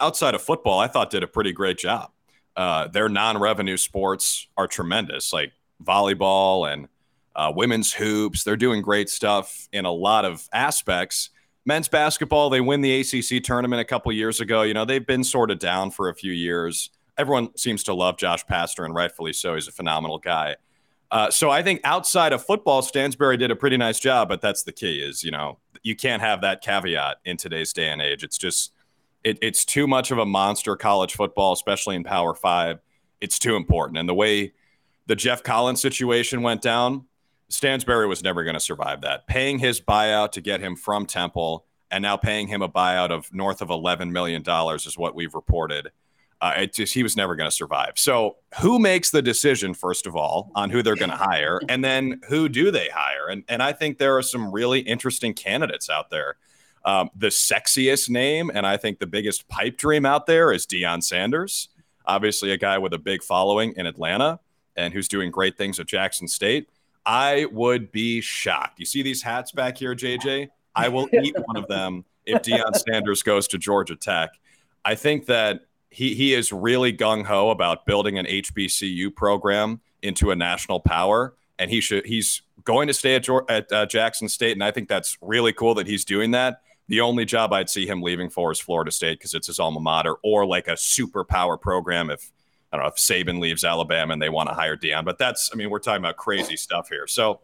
outside 0.00 0.34
of 0.34 0.42
football, 0.42 0.78
I 0.78 0.86
thought 0.86 1.10
did 1.10 1.22
a 1.22 1.26
pretty 1.26 1.52
great 1.52 1.78
job. 1.78 2.10
Uh, 2.56 2.88
their 2.88 3.08
non-revenue 3.08 3.76
sports 3.76 4.48
are 4.56 4.66
tremendous, 4.66 5.32
like 5.32 5.52
volleyball 5.82 6.70
and 6.70 6.88
uh, 7.36 7.52
women's 7.54 7.92
hoops. 7.92 8.44
They're 8.44 8.56
doing 8.56 8.82
great 8.82 9.08
stuff 9.08 9.68
in 9.72 9.84
a 9.84 9.92
lot 9.92 10.24
of 10.24 10.48
aspects. 10.52 11.30
Men's 11.64 11.88
basketball, 11.88 12.50
they 12.50 12.60
win 12.60 12.80
the 12.80 13.00
ACC 13.00 13.42
tournament 13.42 13.80
a 13.80 13.84
couple 13.84 14.10
years 14.12 14.40
ago. 14.40 14.62
You 14.62 14.74
know, 14.74 14.84
they've 14.84 15.06
been 15.06 15.24
sort 15.24 15.50
of 15.50 15.58
down 15.58 15.90
for 15.90 16.08
a 16.08 16.14
few 16.14 16.32
years. 16.32 16.90
Everyone 17.18 17.56
seems 17.56 17.84
to 17.84 17.94
love 17.94 18.16
Josh 18.16 18.44
Pastner, 18.46 18.84
and 18.84 18.94
rightfully 18.94 19.32
so. 19.32 19.54
He's 19.54 19.68
a 19.68 19.72
phenomenal 19.72 20.18
guy. 20.18 20.56
Uh, 21.10 21.30
so 21.30 21.50
I 21.50 21.62
think 21.62 21.80
outside 21.84 22.32
of 22.32 22.44
football, 22.44 22.82
Stansbury 22.82 23.36
did 23.36 23.50
a 23.50 23.56
pretty 23.56 23.76
nice 23.76 23.98
job. 23.98 24.28
But 24.28 24.40
that's 24.40 24.62
the 24.62 24.72
key: 24.72 25.00
is 25.02 25.22
you 25.22 25.30
know 25.30 25.58
you 25.82 25.96
can't 25.96 26.22
have 26.22 26.40
that 26.40 26.62
caveat 26.62 27.18
in 27.24 27.36
today's 27.36 27.72
day 27.72 27.88
and 27.88 28.00
age. 28.00 28.24
It's 28.24 28.38
just 28.38 28.72
it, 29.24 29.38
it's 29.42 29.64
too 29.64 29.86
much 29.86 30.10
of 30.10 30.18
a 30.18 30.26
monster 30.26 30.76
college 30.76 31.14
football, 31.14 31.52
especially 31.52 31.96
in 31.96 32.04
Power 32.04 32.34
Five. 32.34 32.78
It's 33.20 33.38
too 33.38 33.56
important. 33.56 33.98
And 33.98 34.08
the 34.08 34.14
way 34.14 34.52
the 35.06 35.16
Geoff 35.16 35.42
Collins 35.42 35.80
situation 35.80 36.42
went 36.42 36.62
down, 36.62 37.06
Stansbury 37.50 38.06
was 38.06 38.22
never 38.22 38.44
going 38.44 38.54
to 38.54 38.60
survive 38.60 39.02
that. 39.02 39.26
Paying 39.26 39.58
his 39.58 39.80
buyout 39.80 40.32
to 40.32 40.40
get 40.40 40.60
him 40.60 40.76
from 40.76 41.04
Temple 41.04 41.66
and 41.90 42.00
now 42.02 42.16
paying 42.16 42.46
him 42.46 42.62
a 42.62 42.68
buyout 42.68 43.10
of 43.10 43.32
north 43.34 43.60
of 43.60 43.68
$11 43.68 44.10
million 44.10 44.42
is 44.46 44.96
what 44.96 45.14
we've 45.14 45.34
reported. 45.34 45.90
Uh, 46.40 46.54
it 46.56 46.72
just, 46.72 46.94
he 46.94 47.02
was 47.02 47.16
never 47.16 47.36
going 47.36 47.48
to 47.48 47.54
survive. 47.54 47.92
So, 47.96 48.36
who 48.60 48.78
makes 48.78 49.10
the 49.10 49.20
decision, 49.20 49.74
first 49.74 50.06
of 50.06 50.16
all, 50.16 50.50
on 50.54 50.70
who 50.70 50.82
they're 50.82 50.96
going 50.96 51.10
to 51.10 51.16
hire? 51.16 51.60
And 51.68 51.84
then 51.84 52.22
who 52.28 52.48
do 52.48 52.70
they 52.70 52.88
hire? 52.88 53.28
And, 53.28 53.44
and 53.46 53.62
I 53.62 53.74
think 53.74 53.98
there 53.98 54.16
are 54.16 54.22
some 54.22 54.50
really 54.50 54.80
interesting 54.80 55.34
candidates 55.34 55.90
out 55.90 56.08
there. 56.08 56.36
Um, 56.86 57.10
the 57.14 57.26
sexiest 57.26 58.08
name, 58.08 58.50
and 58.54 58.66
I 58.66 58.78
think 58.78 59.00
the 59.00 59.06
biggest 59.06 59.48
pipe 59.48 59.76
dream 59.76 60.06
out 60.06 60.24
there 60.24 60.50
is 60.50 60.66
Deion 60.66 61.02
Sanders. 61.02 61.68
Obviously, 62.06 62.52
a 62.52 62.56
guy 62.56 62.78
with 62.78 62.94
a 62.94 62.98
big 62.98 63.22
following 63.22 63.74
in 63.76 63.84
Atlanta 63.84 64.40
and 64.76 64.94
who's 64.94 65.08
doing 65.08 65.30
great 65.30 65.58
things 65.58 65.78
at 65.78 65.86
Jackson 65.86 66.26
State. 66.26 66.70
I 67.06 67.46
would 67.52 67.90
be 67.92 68.20
shocked. 68.20 68.78
You 68.78 68.86
see 68.86 69.02
these 69.02 69.22
hats 69.22 69.52
back 69.52 69.78
here, 69.78 69.94
JJ? 69.94 70.48
I 70.74 70.88
will 70.88 71.08
eat 71.22 71.34
one 71.44 71.56
of 71.56 71.66
them 71.68 72.04
if 72.26 72.42
Deion 72.42 72.76
Sanders 72.76 73.22
goes 73.22 73.48
to 73.48 73.58
Georgia 73.58 73.96
Tech. 73.96 74.30
I 74.84 74.94
think 74.94 75.26
that 75.26 75.62
he 75.90 76.14
he 76.14 76.34
is 76.34 76.52
really 76.52 76.92
gung 76.92 77.24
ho 77.24 77.50
about 77.50 77.86
building 77.86 78.18
an 78.18 78.26
HBCU 78.26 79.14
program 79.14 79.80
into 80.02 80.30
a 80.30 80.36
national 80.36 80.80
power, 80.80 81.34
and 81.58 81.70
he 81.70 81.80
should 81.80 82.06
he's 82.06 82.42
going 82.64 82.86
to 82.86 82.94
stay 82.94 83.16
at, 83.16 83.28
at 83.48 83.72
uh, 83.72 83.86
Jackson 83.86 84.28
State, 84.28 84.52
and 84.52 84.64
I 84.64 84.70
think 84.70 84.88
that's 84.88 85.18
really 85.20 85.52
cool 85.52 85.74
that 85.74 85.86
he's 85.86 86.04
doing 86.04 86.30
that. 86.32 86.62
The 86.88 87.00
only 87.00 87.24
job 87.24 87.52
I'd 87.52 87.70
see 87.70 87.86
him 87.86 88.02
leaving 88.02 88.30
for 88.30 88.50
is 88.50 88.58
Florida 88.58 88.90
State 88.90 89.18
because 89.18 89.34
it's 89.34 89.46
his 89.46 89.58
alma 89.58 89.80
mater, 89.80 90.14
or 90.22 90.46
like 90.46 90.68
a 90.68 90.72
superpower 90.72 91.60
program 91.60 92.10
if 92.10 92.30
I 92.72 92.76
don't 92.76 92.84
know 92.84 92.88
if 92.88 92.96
Saban 92.96 93.40
leaves 93.40 93.64
Alabama 93.64 94.12
and 94.12 94.22
they 94.22 94.28
want 94.28 94.48
to 94.48 94.54
hire 94.54 94.76
Deion, 94.76 95.04
But 95.04 95.18
that's 95.18 95.50
I 95.52 95.56
mean 95.56 95.70
we're 95.70 95.80
talking 95.80 96.02
about 96.02 96.16
crazy 96.16 96.56
stuff 96.56 96.88
here. 96.88 97.06
So 97.06 97.40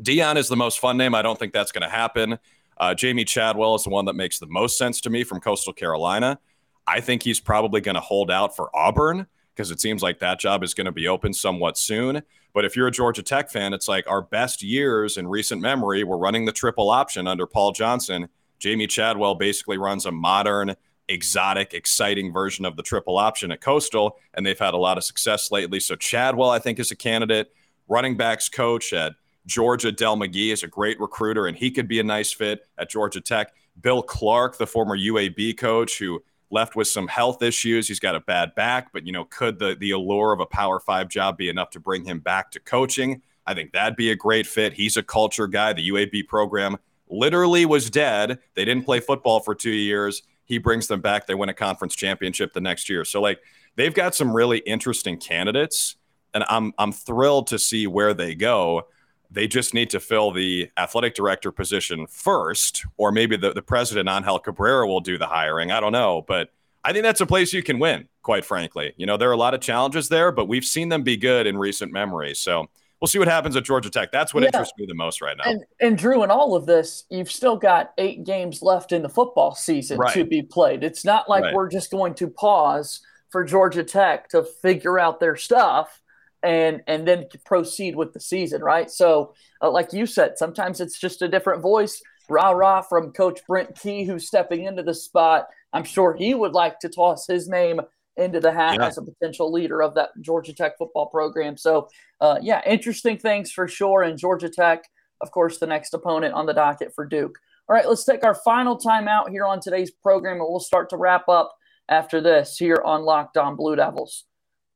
Deion 0.00 0.36
is 0.36 0.48
the 0.48 0.56
most 0.56 0.78
fun 0.78 0.96
name. 0.96 1.14
I 1.14 1.22
don't 1.22 1.38
think 1.38 1.52
that's 1.52 1.72
going 1.72 1.82
to 1.82 1.88
happen. 1.88 2.38
Uh, 2.78 2.94
Jamey 2.94 3.26
Chadwell 3.26 3.74
is 3.74 3.84
the 3.84 3.90
one 3.90 4.06
that 4.06 4.14
makes 4.14 4.38
the 4.38 4.46
most 4.46 4.78
sense 4.78 5.00
to 5.02 5.10
me 5.10 5.24
from 5.24 5.40
Coastal 5.40 5.72
Carolina. 5.72 6.38
I 6.86 7.00
think 7.00 7.22
he's 7.22 7.40
probably 7.40 7.80
going 7.80 7.94
to 7.96 8.00
hold 8.00 8.30
out 8.30 8.56
for 8.56 8.74
Auburn 8.74 9.26
because 9.54 9.70
it 9.70 9.80
seems 9.80 10.02
like 10.02 10.18
that 10.20 10.40
job 10.40 10.64
is 10.64 10.72
going 10.72 10.86
to 10.86 10.92
be 10.92 11.06
open 11.06 11.34
somewhat 11.34 11.76
soon. 11.76 12.22
But 12.54 12.64
if 12.64 12.74
you're 12.74 12.86
a 12.86 12.92
Georgia 12.92 13.22
Tech 13.22 13.50
fan, 13.50 13.74
it's 13.74 13.86
like 13.86 14.08
our 14.08 14.22
best 14.22 14.62
years 14.62 15.18
in 15.18 15.28
recent 15.28 15.60
memory 15.60 16.04
were 16.04 16.18
running 16.18 16.46
the 16.46 16.52
triple 16.52 16.90
option 16.90 17.26
under 17.26 17.46
Paul 17.46 17.72
Johnson 17.72 18.28
Jamey 18.62 18.88
Chadwell 18.88 19.34
basically 19.34 19.76
runs 19.76 20.06
a 20.06 20.12
modern, 20.12 20.76
exotic, 21.08 21.74
exciting 21.74 22.32
version 22.32 22.64
of 22.64 22.76
the 22.76 22.82
triple 22.82 23.18
option 23.18 23.52
at 23.52 23.60
Coastal, 23.60 24.18
and 24.34 24.44
they've 24.44 24.58
had 24.58 24.74
a 24.74 24.78
lot 24.78 24.98
of 24.98 25.04
success 25.04 25.50
lately. 25.50 25.80
So 25.80 25.96
Chadwell, 25.96 26.50
I 26.50 26.58
think, 26.58 26.78
is 26.78 26.90
a 26.90 26.96
candidate. 26.96 27.52
Running 27.88 28.16
backs 28.16 28.48
coach 28.48 28.92
at 28.92 29.12
Georgia, 29.46 29.92
Dell 29.92 30.16
McGee 30.16 30.52
is 30.52 30.62
a 30.62 30.68
great 30.68 31.00
recruiter, 31.00 31.46
and 31.46 31.56
he 31.56 31.70
could 31.70 31.88
be 31.88 32.00
a 32.00 32.04
nice 32.04 32.32
fit 32.32 32.66
at 32.78 32.90
Georgia 32.90 33.20
Tech. 33.20 33.52
Bill 33.80 34.02
Clark, 34.02 34.58
the 34.58 34.66
former 34.66 34.96
UAB 34.96 35.58
coach, 35.58 35.98
who 35.98 36.22
left 36.50 36.76
with 36.76 36.86
some 36.86 37.08
health 37.08 37.42
issues. 37.42 37.88
He's 37.88 37.98
got 37.98 38.14
a 38.14 38.20
bad 38.20 38.54
back, 38.54 38.92
but 38.92 39.06
you 39.06 39.12
know, 39.12 39.24
could 39.24 39.58
the 39.58 39.74
the 39.74 39.90
allure 39.92 40.32
of 40.32 40.40
a 40.40 40.46
Power 40.46 40.78
Five 40.78 41.08
job 41.08 41.36
be 41.36 41.48
enough 41.48 41.70
to 41.70 41.80
bring 41.80 42.04
him 42.04 42.20
back 42.20 42.50
to 42.52 42.60
coaching? 42.60 43.22
I 43.46 43.54
think 43.54 43.72
that'd 43.72 43.96
be 43.96 44.10
a 44.10 44.16
great 44.16 44.46
fit. 44.46 44.74
He's 44.74 44.96
a 44.96 45.02
culture 45.02 45.48
guy. 45.48 45.72
The 45.72 45.88
UAB 45.88 46.28
program 46.28 46.76
literally 47.08 47.66
was 47.66 47.90
dead. 47.90 48.38
They 48.54 48.64
didn't 48.64 48.84
play 48.84 49.00
football 49.00 49.40
for 49.40 49.54
two 49.54 49.70
years. 49.70 50.22
He 50.52 50.58
brings 50.58 50.86
them 50.86 51.00
back. 51.00 51.26
They 51.26 51.34
win 51.34 51.48
a 51.48 51.54
conference 51.54 51.94
championship 51.94 52.52
the 52.52 52.60
next 52.60 52.90
year. 52.90 53.06
So 53.06 53.22
like 53.22 53.40
they've 53.74 53.94
got 53.94 54.14
some 54.14 54.36
really 54.36 54.58
interesting 54.58 55.16
candidates, 55.16 55.96
and 56.34 56.44
I'm 56.46 56.74
I'm 56.76 56.92
thrilled 56.92 57.46
to 57.46 57.58
see 57.58 57.86
where 57.86 58.12
they 58.12 58.34
go. 58.34 58.82
They 59.30 59.46
just 59.48 59.72
need 59.72 59.88
to 59.90 59.98
fill 59.98 60.30
the 60.30 60.68
athletic 60.76 61.14
director 61.14 61.52
position 61.52 62.06
first, 62.06 62.84
or 62.98 63.12
maybe 63.12 63.38
the, 63.38 63.54
the 63.54 63.62
president, 63.62 64.10
Angel 64.10 64.38
Cabrera, 64.38 64.86
will 64.86 65.00
do 65.00 65.16
the 65.16 65.24
hiring. 65.26 65.72
I 65.72 65.80
don't 65.80 65.92
know. 65.92 66.20
But 66.20 66.50
I 66.84 66.92
think 66.92 67.04
that's 67.04 67.22
a 67.22 67.26
place 67.26 67.54
you 67.54 67.62
can 67.62 67.78
win, 67.78 68.08
quite 68.20 68.44
frankly. 68.44 68.92
You 68.98 69.06
know, 69.06 69.16
there 69.16 69.30
are 69.30 69.32
a 69.32 69.38
lot 69.38 69.54
of 69.54 69.62
challenges 69.62 70.10
there, 70.10 70.32
but 70.32 70.48
we've 70.48 70.66
seen 70.66 70.90
them 70.90 71.02
be 71.02 71.16
good 71.16 71.46
in 71.46 71.56
recent 71.56 71.92
memory. 71.92 72.34
So 72.34 72.68
we'll 73.02 73.08
see 73.08 73.18
what 73.18 73.26
happens 73.26 73.56
at 73.56 73.64
Georgia 73.64 73.90
Tech. 73.90 74.12
That's 74.12 74.32
what 74.32 74.44
yeah. 74.44 74.46
interests 74.46 74.74
me 74.78 74.86
the 74.86 74.94
most 74.94 75.20
right 75.20 75.36
now. 75.36 75.50
And, 75.50 75.64
and 75.80 75.98
Drew, 75.98 76.22
in 76.22 76.30
all 76.30 76.54
of 76.54 76.66
this, 76.66 77.02
you've 77.10 77.32
still 77.32 77.56
got 77.56 77.92
eight 77.98 78.22
games 78.22 78.62
left 78.62 78.92
in 78.92 79.02
the 79.02 79.08
football 79.08 79.56
season 79.56 79.98
right. 79.98 80.14
to 80.14 80.24
be 80.24 80.40
played. 80.40 80.84
It's 80.84 81.04
not 81.04 81.28
like 81.28 81.42
right. 81.42 81.52
we're 81.52 81.68
just 81.68 81.90
going 81.90 82.14
to 82.14 82.28
pause 82.28 83.00
for 83.30 83.42
Georgia 83.42 83.82
Tech 83.82 84.28
to 84.28 84.44
figure 84.44 85.00
out 85.00 85.18
their 85.18 85.36
stuff 85.36 86.00
and 86.44 86.82
and 86.86 87.06
then 87.06 87.26
proceed 87.44 87.96
with 87.96 88.12
the 88.12 88.20
season, 88.20 88.62
right? 88.62 88.88
So, 88.88 89.34
uh, 89.60 89.70
like 89.70 89.92
you 89.92 90.06
said, 90.06 90.38
sometimes 90.38 90.80
it's 90.80 90.98
just 90.98 91.22
a 91.22 91.28
different 91.28 91.60
voice. 91.60 92.00
Rah 92.28 92.50
rah 92.50 92.82
from 92.82 93.12
Coach 93.12 93.40
Brent 93.48 93.76
Key, 93.80 94.04
who's 94.04 94.28
stepping 94.28 94.64
into 94.64 94.84
the 94.84 94.94
spot. 94.94 95.48
I'm 95.72 95.84
sure 95.84 96.14
he 96.14 96.34
would 96.34 96.52
like 96.52 96.78
to 96.80 96.88
toss 96.88 97.26
his 97.26 97.48
name 97.48 97.80
into 98.16 98.40
the 98.40 98.52
hat 98.52 98.76
yeah. 98.78 98.86
as 98.86 98.98
a 98.98 99.02
potential 99.02 99.50
leader 99.50 99.82
of 99.82 99.94
that 99.94 100.10
Georgia 100.20 100.52
Tech 100.52 100.76
football 100.76 101.06
program. 101.06 101.56
So, 101.56 101.88
uh, 102.20 102.38
yeah, 102.42 102.60
interesting 102.66 103.18
things 103.18 103.50
for 103.50 103.66
sure. 103.66 104.02
And 104.02 104.18
Georgia 104.18 104.48
Tech, 104.48 104.84
of 105.20 105.30
course, 105.30 105.58
the 105.58 105.66
next 105.66 105.94
opponent 105.94 106.34
on 106.34 106.46
the 106.46 106.52
docket 106.52 106.94
for 106.94 107.06
Duke. 107.06 107.38
All 107.68 107.76
right, 107.76 107.88
let's 107.88 108.04
take 108.04 108.24
our 108.24 108.34
final 108.34 108.76
time 108.76 109.08
out 109.08 109.30
here 109.30 109.46
on 109.46 109.60
today's 109.60 109.90
program, 109.90 110.38
and 110.38 110.46
we'll 110.48 110.60
start 110.60 110.90
to 110.90 110.96
wrap 110.96 111.28
up 111.28 111.54
after 111.88 112.20
this 112.20 112.56
here 112.56 112.82
on 112.84 113.02
Locked 113.02 113.36
On 113.36 113.56
Blue 113.56 113.76
Devils. 113.76 114.24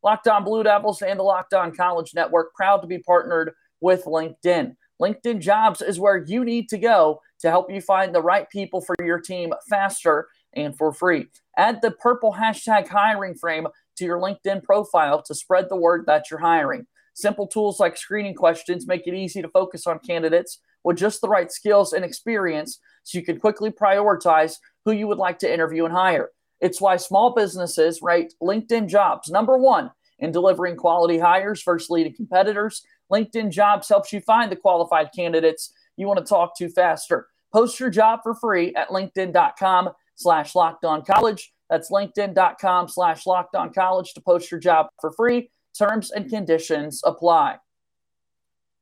Locked 0.02 0.28
On 0.28 0.44
Blue 0.44 0.62
Devils 0.62 1.02
and 1.02 1.18
the 1.18 1.24
Locked 1.24 1.52
On 1.52 1.74
College 1.74 2.12
Network 2.14 2.54
proud 2.54 2.78
to 2.78 2.86
be 2.86 2.98
partnered 2.98 3.52
with 3.80 4.04
LinkedIn. 4.04 4.76
LinkedIn 5.00 5.40
Jobs 5.40 5.82
is 5.82 6.00
where 6.00 6.24
you 6.24 6.44
need 6.44 6.68
to 6.68 6.78
go 6.78 7.20
to 7.40 7.50
help 7.50 7.70
you 7.70 7.80
find 7.80 8.14
the 8.14 8.22
right 8.22 8.48
people 8.50 8.80
for 8.80 8.94
your 9.02 9.20
team 9.20 9.52
faster 9.68 10.28
and 10.56 10.76
for 10.76 10.92
free. 10.92 11.28
Add 11.56 11.80
the 11.82 11.92
purple 11.92 12.34
hashtag 12.34 12.88
hiring 12.88 13.34
frame 13.34 13.68
to 13.96 14.04
your 14.04 14.20
LinkedIn 14.20 14.62
profile 14.64 15.22
to 15.22 15.34
spread 15.34 15.68
the 15.68 15.76
word 15.76 16.04
that 16.06 16.30
you're 16.30 16.40
hiring. 16.40 16.86
Simple 17.14 17.46
tools 17.46 17.80
like 17.80 17.96
screening 17.96 18.34
questions 18.34 18.86
make 18.86 19.06
it 19.06 19.14
easy 19.14 19.40
to 19.40 19.48
focus 19.48 19.86
on 19.86 20.00
candidates 20.00 20.58
with 20.84 20.98
just 20.98 21.20
the 21.20 21.28
right 21.28 21.50
skills 21.50 21.92
and 21.92 22.04
experience 22.04 22.78
so 23.04 23.18
you 23.18 23.24
can 23.24 23.40
quickly 23.40 23.70
prioritize 23.70 24.56
who 24.84 24.92
you 24.92 25.06
would 25.06 25.18
like 25.18 25.38
to 25.38 25.52
interview 25.52 25.84
and 25.84 25.94
hire. 25.94 26.30
It's 26.60 26.80
why 26.80 26.96
small 26.96 27.34
businesses 27.34 28.02
rate 28.02 28.34
LinkedIn 28.42 28.88
jobs 28.88 29.30
number 29.30 29.58
one 29.58 29.90
in 30.18 30.32
delivering 30.32 30.76
quality 30.76 31.18
hires 31.18 31.62
versus 31.62 31.90
leading 31.90 32.14
competitors. 32.14 32.82
LinkedIn 33.12 33.50
jobs 33.50 33.88
helps 33.88 34.12
you 34.12 34.20
find 34.20 34.50
the 34.50 34.56
qualified 34.56 35.10
candidates 35.14 35.72
you 35.96 36.06
want 36.06 36.18
to 36.18 36.24
talk 36.24 36.56
to 36.58 36.68
faster. 36.68 37.28
Post 37.52 37.80
your 37.80 37.90
job 37.90 38.20
for 38.22 38.34
free 38.34 38.74
at 38.74 38.88
linkedin.com 38.88 39.90
slash 40.16 40.54
locked 40.54 40.84
on 40.84 41.04
college. 41.04 41.52
That's 41.70 41.90
linkedin.com 41.90 42.88
slash 42.88 43.26
locked 43.26 43.54
on 43.54 43.72
college 43.72 44.14
to 44.14 44.20
post 44.20 44.50
your 44.50 44.60
job 44.60 44.88
for 45.00 45.12
free. 45.12 45.50
Terms 45.78 46.10
and 46.10 46.28
conditions 46.28 47.02
apply. 47.04 47.58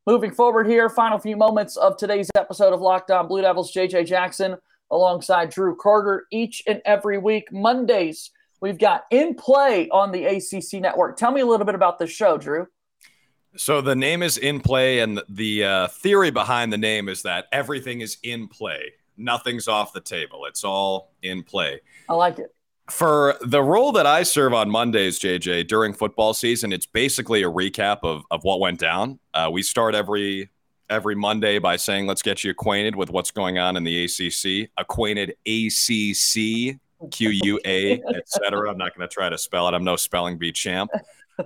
Moving 0.06 0.32
forward 0.32 0.66
here, 0.66 0.88
final 0.90 1.18
few 1.18 1.36
moments 1.36 1.76
of 1.76 1.96
today's 1.96 2.30
episode 2.36 2.74
of 2.74 2.80
Locked 2.80 3.10
On 3.10 3.26
Blue 3.26 3.40
Devils. 3.40 3.72
JJ 3.72 4.06
Jackson 4.06 4.56
alongside 4.90 5.50
Drew 5.50 5.76
Carter 5.76 6.26
each 6.30 6.62
and 6.66 6.82
every 6.84 7.16
week. 7.16 7.50
Mondays, 7.50 8.30
we've 8.60 8.78
got 8.78 9.04
In 9.10 9.34
Play 9.34 9.88
on 9.88 10.12
the 10.12 10.26
ACC 10.26 10.80
network. 10.80 11.16
Tell 11.16 11.32
me 11.32 11.40
a 11.40 11.46
little 11.46 11.64
bit 11.64 11.74
about 11.74 11.98
this 11.98 12.10
show, 12.10 12.36
Drew. 12.36 12.66
So 13.56 13.80
the 13.80 13.96
name 13.96 14.22
is 14.22 14.36
In 14.36 14.60
Play, 14.60 14.98
and 14.98 15.22
the 15.28 15.64
uh, 15.64 15.88
theory 15.88 16.30
behind 16.30 16.72
the 16.72 16.78
name 16.78 17.08
is 17.08 17.22
that 17.22 17.46
everything 17.50 18.00
is 18.00 18.18
in 18.22 18.48
play. 18.48 18.92
Nothing's 19.16 19.68
off 19.68 19.92
the 19.92 20.00
table. 20.00 20.44
It's 20.46 20.64
all 20.64 21.12
in 21.22 21.42
play. 21.42 21.80
I 22.08 22.14
like 22.14 22.38
it. 22.38 22.54
For 22.90 23.36
the 23.40 23.62
role 23.62 23.92
that 23.92 24.04
I 24.04 24.24
serve 24.24 24.52
on 24.52 24.68
Mondays, 24.68 25.18
JJ, 25.18 25.68
during 25.68 25.94
football 25.94 26.34
season, 26.34 26.72
it's 26.72 26.86
basically 26.86 27.42
a 27.42 27.50
recap 27.50 28.00
of, 28.02 28.24
of 28.30 28.44
what 28.44 28.60
went 28.60 28.78
down. 28.78 29.18
Uh, 29.32 29.48
we 29.50 29.62
start 29.62 29.94
every 29.94 30.50
every 30.90 31.14
Monday 31.14 31.58
by 31.58 31.76
saying, 31.76 32.06
let's 32.06 32.20
get 32.20 32.44
you 32.44 32.50
acquainted 32.50 32.94
with 32.94 33.08
what's 33.10 33.30
going 33.30 33.58
on 33.58 33.76
in 33.78 33.84
the 33.84 34.04
ACC. 34.04 34.70
Acquainted 34.76 35.30
ACC, 35.46 36.78
Q 37.10 37.30
U 37.42 37.60
A, 37.64 38.02
etc. 38.14 38.70
I'm 38.70 38.76
not 38.76 38.94
going 38.94 39.08
to 39.08 39.12
try 39.12 39.30
to 39.30 39.38
spell 39.38 39.66
it. 39.68 39.74
I'm 39.74 39.84
no 39.84 39.96
spelling 39.96 40.36
bee 40.36 40.52
champ. 40.52 40.90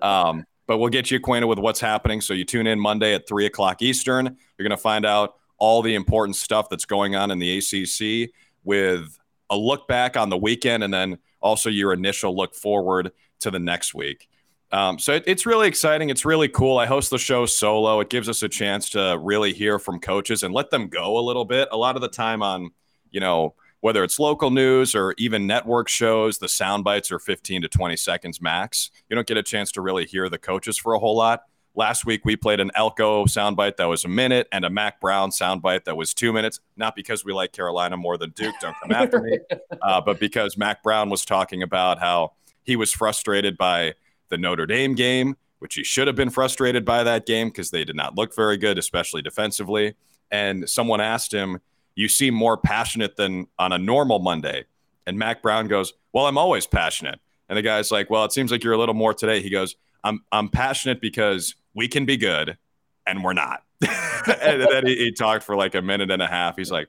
Um, 0.03 0.45
but 0.67 0.79
we'll 0.79 0.91
get 0.91 1.11
you 1.11 1.17
acquainted 1.17 1.47
with 1.47 1.59
what's 1.59 1.81
happening. 1.81 2.21
So 2.21 2.35
you 2.35 2.45
tune 2.45 2.67
in 2.67 2.79
Monday 2.79 3.15
at 3.15 3.27
three 3.27 3.47
o'clock 3.47 3.81
Eastern. 3.81 4.27
You're 4.27 4.69
going 4.69 4.77
to 4.77 4.77
find 4.77 5.07
out 5.07 5.38
all 5.59 5.83
the 5.83 5.94
important 5.94 6.37
stuff 6.37 6.68
that's 6.68 6.85
going 6.85 7.16
on 7.16 7.31
in 7.31 7.38
the 7.38 7.59
ACC 7.59 8.31
with 8.64 9.18
a 9.51 9.57
look 9.57 9.88
back 9.88 10.16
on 10.16 10.31
the 10.31 10.37
weekend 10.37 10.85
and 10.85 10.92
then 10.92 11.18
also 11.40 11.71
your 11.71 11.92
initial 11.92 12.37
look 12.37 12.55
forward 12.55 13.12
to 13.40 13.51
the 13.51 13.59
next 13.59 13.94
week. 13.94 14.29
Um, 14.71 14.99
so 14.99 15.14
it, 15.14 15.25
it's 15.27 15.47
really 15.47 15.66
exciting. 15.66 16.11
It's 16.11 16.25
really 16.25 16.49
cool. 16.49 16.79
I 16.79 16.87
host 16.87 17.11
the 17.11 17.18
show 17.18 17.47
solo. 17.47 18.01
It 18.01 18.11
gives 18.11 18.29
us 18.29 18.42
a 18.42 18.49
chance 18.49 18.90
to 18.90 19.18
really 19.21 19.53
hear 19.53 19.79
from 19.79 19.99
coaches 19.99 20.42
and 20.42 20.53
let 20.53 20.71
them 20.71 20.88
go 20.88 21.18
a 21.18 21.23
little 21.23 21.44
bit. 21.44 21.68
A 21.73 21.77
lot 21.77 21.97
of 21.97 22.03
the 22.03 22.09
time 22.09 22.42
on, 22.42 22.71
you 23.11 23.21
know, 23.21 23.55
whether 23.81 24.03
it's 24.05 24.18
local 24.18 24.51
news 24.51 24.94
or 24.94 25.14
even 25.18 25.47
network 25.47 25.88
shows, 25.88 26.38
the 26.38 26.49
sound 26.49 26.85
bites 26.85 27.12
are 27.12 27.18
15 27.18 27.62
to 27.62 27.68
20 27.68 27.97
seconds 27.97 28.42
max. 28.42 28.90
You 29.09 29.14
don't 29.14 29.27
get 29.27 29.37
a 29.37 29.42
chance 29.42 29.73
to 29.73 29.81
really 29.81 30.05
hear 30.05 30.29
the 30.29 30.38
coaches 30.38 30.77
for 30.77 30.94
a 30.94 30.99
whole 30.99 31.16
lot. 31.16 31.42
Last 31.79 32.05
week 32.05 32.25
we 32.25 32.35
played 32.35 32.59
an 32.59 32.73
Elko 32.75 33.27
soundbite 33.27 33.77
that 33.77 33.85
was 33.85 34.05
a 34.05 34.09
minute 34.09 34.49
and 34.51 34.64
a 34.64 34.69
Mack 34.69 35.01
Brown 35.01 35.31
soundbite 35.31 35.85
that 35.85 35.97
was 35.97 36.12
two 36.12 36.33
minutes. 36.33 36.59
Not 36.77 36.97
because 36.97 37.25
we 37.25 37.33
like 37.33 37.53
Carolina 37.53 37.97
more 37.97 38.19
than 38.19 38.31
Duke, 38.31 38.57
don't 38.61 38.75
come 38.83 38.91
after 38.91 39.21
me, 39.21 39.38
uh, 39.83 40.01
but 40.01 40.19
because 40.19 40.57
Mack 40.57 40.83
Brown 40.83 41.09
was 41.09 41.25
talking 41.25 41.62
about 41.62 42.01
how 42.01 42.33
he 42.64 42.75
was 42.75 42.93
frustrated 42.93 43.57
by 43.57 43.95
the 44.29 44.37
Notre 44.37 44.67
Dame 44.67 44.97
game, 44.97 45.37
which 45.61 45.77
he 45.77 45.85
should 45.85 46.09
have 46.09 46.17
been 46.17 46.31
frustrated 46.31 46.85
by 46.85 47.05
that 47.05 47.27
game 47.27 47.47
because 47.47 47.71
they 47.71 47.85
did 47.85 47.95
not 47.95 48.17
look 48.17 48.35
very 48.35 48.57
good, 48.57 48.77
especially 48.77 49.23
defensively. 49.23 49.95
And 50.33 50.69
someone 50.69 51.01
asked 51.01 51.33
him, 51.33 51.61
"You 51.95 52.09
seem 52.09 52.35
more 52.35 52.57
passionate 52.57 53.14
than 53.14 53.47
on 53.57 53.71
a 53.71 53.79
normal 53.79 54.19
Monday." 54.19 54.64
And 55.07 55.17
Mack 55.17 55.43
Brown 55.43 55.69
goes, 55.69 55.93
"Well, 56.12 56.27
I'm 56.27 56.38
always 56.38 56.67
passionate." 56.67 57.21
And 57.49 57.57
the 57.57 57.62
guy's 57.62 57.93
like, 57.93 58.11
"Well, 58.11 58.25
it 58.25 58.33
seems 58.33 58.51
like 58.51 58.64
you're 58.64 58.73
a 58.73 58.79
little 58.79 58.97
more 58.97 59.14
today." 59.14 59.41
He 59.41 59.49
goes, 59.49 59.77
"I'm 60.03 60.25
I'm 60.33 60.49
passionate 60.49 61.01
because 61.01 61.55
we 61.79 61.87
can 61.87 62.05
be 62.05 62.17
good 62.17 62.59
and 63.07 63.23
we're 63.23 63.33
not. 63.33 63.62
and 63.81 64.62
then 64.62 64.85
he, 64.85 64.97
he, 64.97 65.12
talked 65.12 65.45
for 65.45 65.55
like 65.55 65.77
a 65.77 65.81
minute 65.81 66.11
and 66.11 66.21
a 66.21 66.27
half. 66.27 66.57
He's 66.57 66.73
like, 66.73 66.88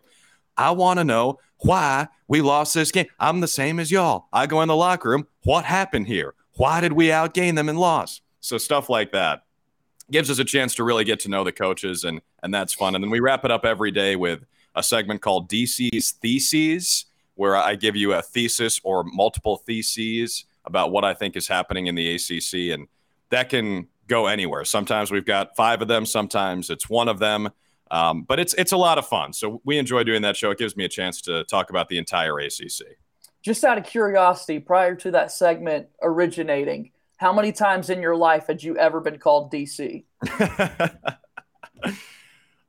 I 0.58 0.72
want 0.72 0.98
to 0.98 1.04
know 1.04 1.38
why 1.60 2.08
we 2.28 2.42
lost 2.42 2.74
this 2.74 2.92
game. 2.92 3.06
I'm 3.20 3.40
the 3.40 3.48
same 3.48 3.80
as 3.80 3.92
y'all. 3.92 4.28
I 4.34 4.48
go 4.48 4.62
in 4.64 4.68
the 4.68 4.76
locker 4.76 5.12
room. 5.12 5.28
What 5.44 5.64
happened 5.64 6.08
here? 6.08 6.34
Why 6.58 6.82
did 6.82 6.94
we 6.94 7.10
outgain 7.10 7.56
them 7.56 7.70
and 7.70 7.80
lost? 7.80 8.24
So 8.40 8.58
stuff 8.58 8.90
like 8.90 9.12
that 9.12 9.44
gives 10.10 10.32
us 10.32 10.40
a 10.40 10.44
chance 10.44 10.74
to 10.76 10.84
really 10.84 11.04
get 11.04 11.20
to 11.20 11.30
know 11.30 11.44
the 11.44 11.52
coaches 11.52 12.04
and 12.04 12.22
and 12.42 12.52
that's 12.52 12.74
fun. 12.74 12.96
And 12.96 13.04
then 13.04 13.12
we 13.12 13.20
wrap 13.20 13.46
it 13.46 13.52
up 13.52 13.66
every 13.66 13.92
day 13.92 14.16
with 14.16 14.44
a 14.74 14.82
segment 14.82 15.22
called 15.22 15.50
DC's 15.50 16.12
Theses, 16.14 17.06
where 17.36 17.56
I 17.56 17.76
give 17.76 17.96
you 17.96 18.14
a 18.14 18.24
thesis 18.24 18.82
or 18.84 19.04
multiple 19.04 19.58
theses 19.58 20.46
about 20.66 20.92
what 20.92 21.06
I 21.06 21.14
think 21.14 21.36
is 21.36 21.48
happening 21.48 21.88
in 21.88 21.96
the 21.96 22.16
ACC, 22.16 22.74
and 22.74 22.88
that 23.30 23.50
can 23.50 23.88
go 24.10 24.28
anywhere. 24.28 24.66
Sometimes 24.66 25.12
we've 25.12 25.26
got 25.26 25.56
five 25.56 25.82
of 25.82 25.88
them, 25.88 26.06
sometimes 26.06 26.70
it's 26.70 26.90
one 26.90 27.08
of 27.08 27.20
them. 27.20 27.50
Um, 27.92 28.24
but 28.24 28.40
it's 28.40 28.54
it's 28.56 28.72
a 28.72 28.78
lot 28.78 28.98
of 28.98 29.08
fun. 29.08 29.34
So 29.34 29.62
we 29.64 29.78
enjoy 29.78 30.04
doing 30.04 30.22
that 30.22 30.38
show. 30.38 30.52
It 30.52 30.58
gives 30.58 30.76
me 30.76 30.86
a 30.86 30.90
chance 30.90 31.22
to 31.22 31.44
talk 31.46 31.70
about 31.70 31.90
the 31.90 31.98
entire 31.98 32.38
ACC. 32.40 32.98
Just 33.42 33.64
out 33.64 33.78
of 33.78 33.84
curiosity, 33.84 34.60
prior 34.60 34.96
to 34.96 35.12
that 35.12 35.32
segment 35.32 35.88
originating, 36.02 36.92
how 37.18 37.34
many 37.34 37.52
times 37.52 37.90
in 37.90 38.02
your 38.02 38.16
life 38.16 38.48
had 38.48 38.62
you 38.62 38.78
ever 38.78 39.00
been 39.00 39.18
called 39.18 39.52
DC? 39.52 40.04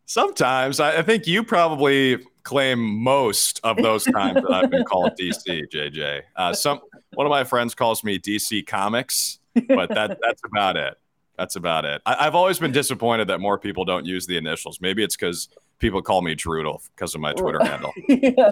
Sometimes 0.06 0.80
I, 0.80 0.98
I 0.98 1.02
think 1.02 1.26
you 1.26 1.44
probably 1.44 2.18
claim 2.42 2.80
most 2.80 3.60
of 3.62 3.76
those 3.76 4.04
times 4.04 4.36
that 4.42 4.50
I've 4.50 4.70
been 4.70 4.84
called 4.84 5.12
DC, 5.20 5.70
JJ. 5.70 6.22
Uh, 6.34 6.52
some 6.52 6.80
one 7.14 7.26
of 7.26 7.30
my 7.30 7.44
friends 7.44 7.74
calls 7.74 8.02
me 8.02 8.18
DC 8.18 8.66
Comics, 8.66 9.38
but 9.68 9.90
that 9.90 10.18
that's 10.22 10.42
about 10.44 10.76
it 10.76 10.99
that's 11.40 11.56
about 11.56 11.86
it. 11.86 12.02
I, 12.04 12.24
have 12.24 12.34
always 12.34 12.58
been 12.58 12.70
disappointed 12.70 13.28
that 13.28 13.40
more 13.40 13.58
people 13.58 13.86
don't 13.86 14.04
use 14.04 14.26
the 14.26 14.36
initials. 14.36 14.78
Maybe 14.78 15.02
it's 15.02 15.16
because 15.16 15.48
people 15.78 16.02
call 16.02 16.20
me 16.20 16.34
Drudel 16.34 16.82
because 16.94 17.14
of 17.14 17.22
my 17.22 17.32
Twitter 17.32 17.64
handle. 17.64 17.94
yeah. 18.08 18.50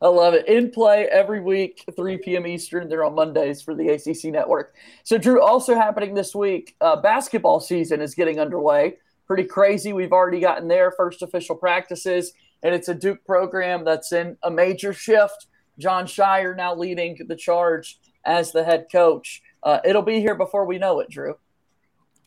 I 0.00 0.06
love 0.06 0.34
it. 0.34 0.46
In 0.46 0.70
play 0.70 1.06
every 1.06 1.40
week, 1.40 1.84
3 1.96 2.18
p.m. 2.18 2.46
Eastern. 2.46 2.88
They're 2.88 3.04
on 3.04 3.16
Mondays 3.16 3.62
for 3.62 3.74
the 3.74 3.88
ACC 3.88 4.26
network. 4.32 4.76
So, 5.02 5.18
Drew, 5.18 5.42
also 5.42 5.74
happening 5.74 6.14
this 6.14 6.36
week, 6.36 6.76
uh, 6.80 6.96
basketball 7.00 7.58
season 7.58 8.00
is 8.00 8.14
getting 8.14 8.38
underway. 8.38 8.98
Pretty 9.26 9.44
crazy. 9.44 9.92
We've 9.92 10.12
already 10.12 10.38
gotten 10.38 10.68
their 10.68 10.92
first 10.92 11.20
official 11.20 11.56
practices, 11.56 12.32
and 12.62 12.76
it's 12.76 12.88
a 12.88 12.94
Duke 12.94 13.24
program 13.26 13.84
that's 13.84 14.12
in 14.12 14.36
a 14.44 14.52
major 14.52 14.92
shift. 14.92 15.46
Jon 15.80 16.06
Scheyer 16.06 16.56
now 16.56 16.76
leading 16.76 17.18
the 17.26 17.36
charge 17.36 17.98
as 18.24 18.52
the 18.52 18.62
head 18.62 18.86
coach. 18.90 19.42
Uh, 19.64 19.80
it'll 19.84 20.00
be 20.00 20.20
here 20.20 20.36
before 20.36 20.64
we 20.64 20.78
know 20.78 21.00
it, 21.00 21.10
Drew. 21.10 21.34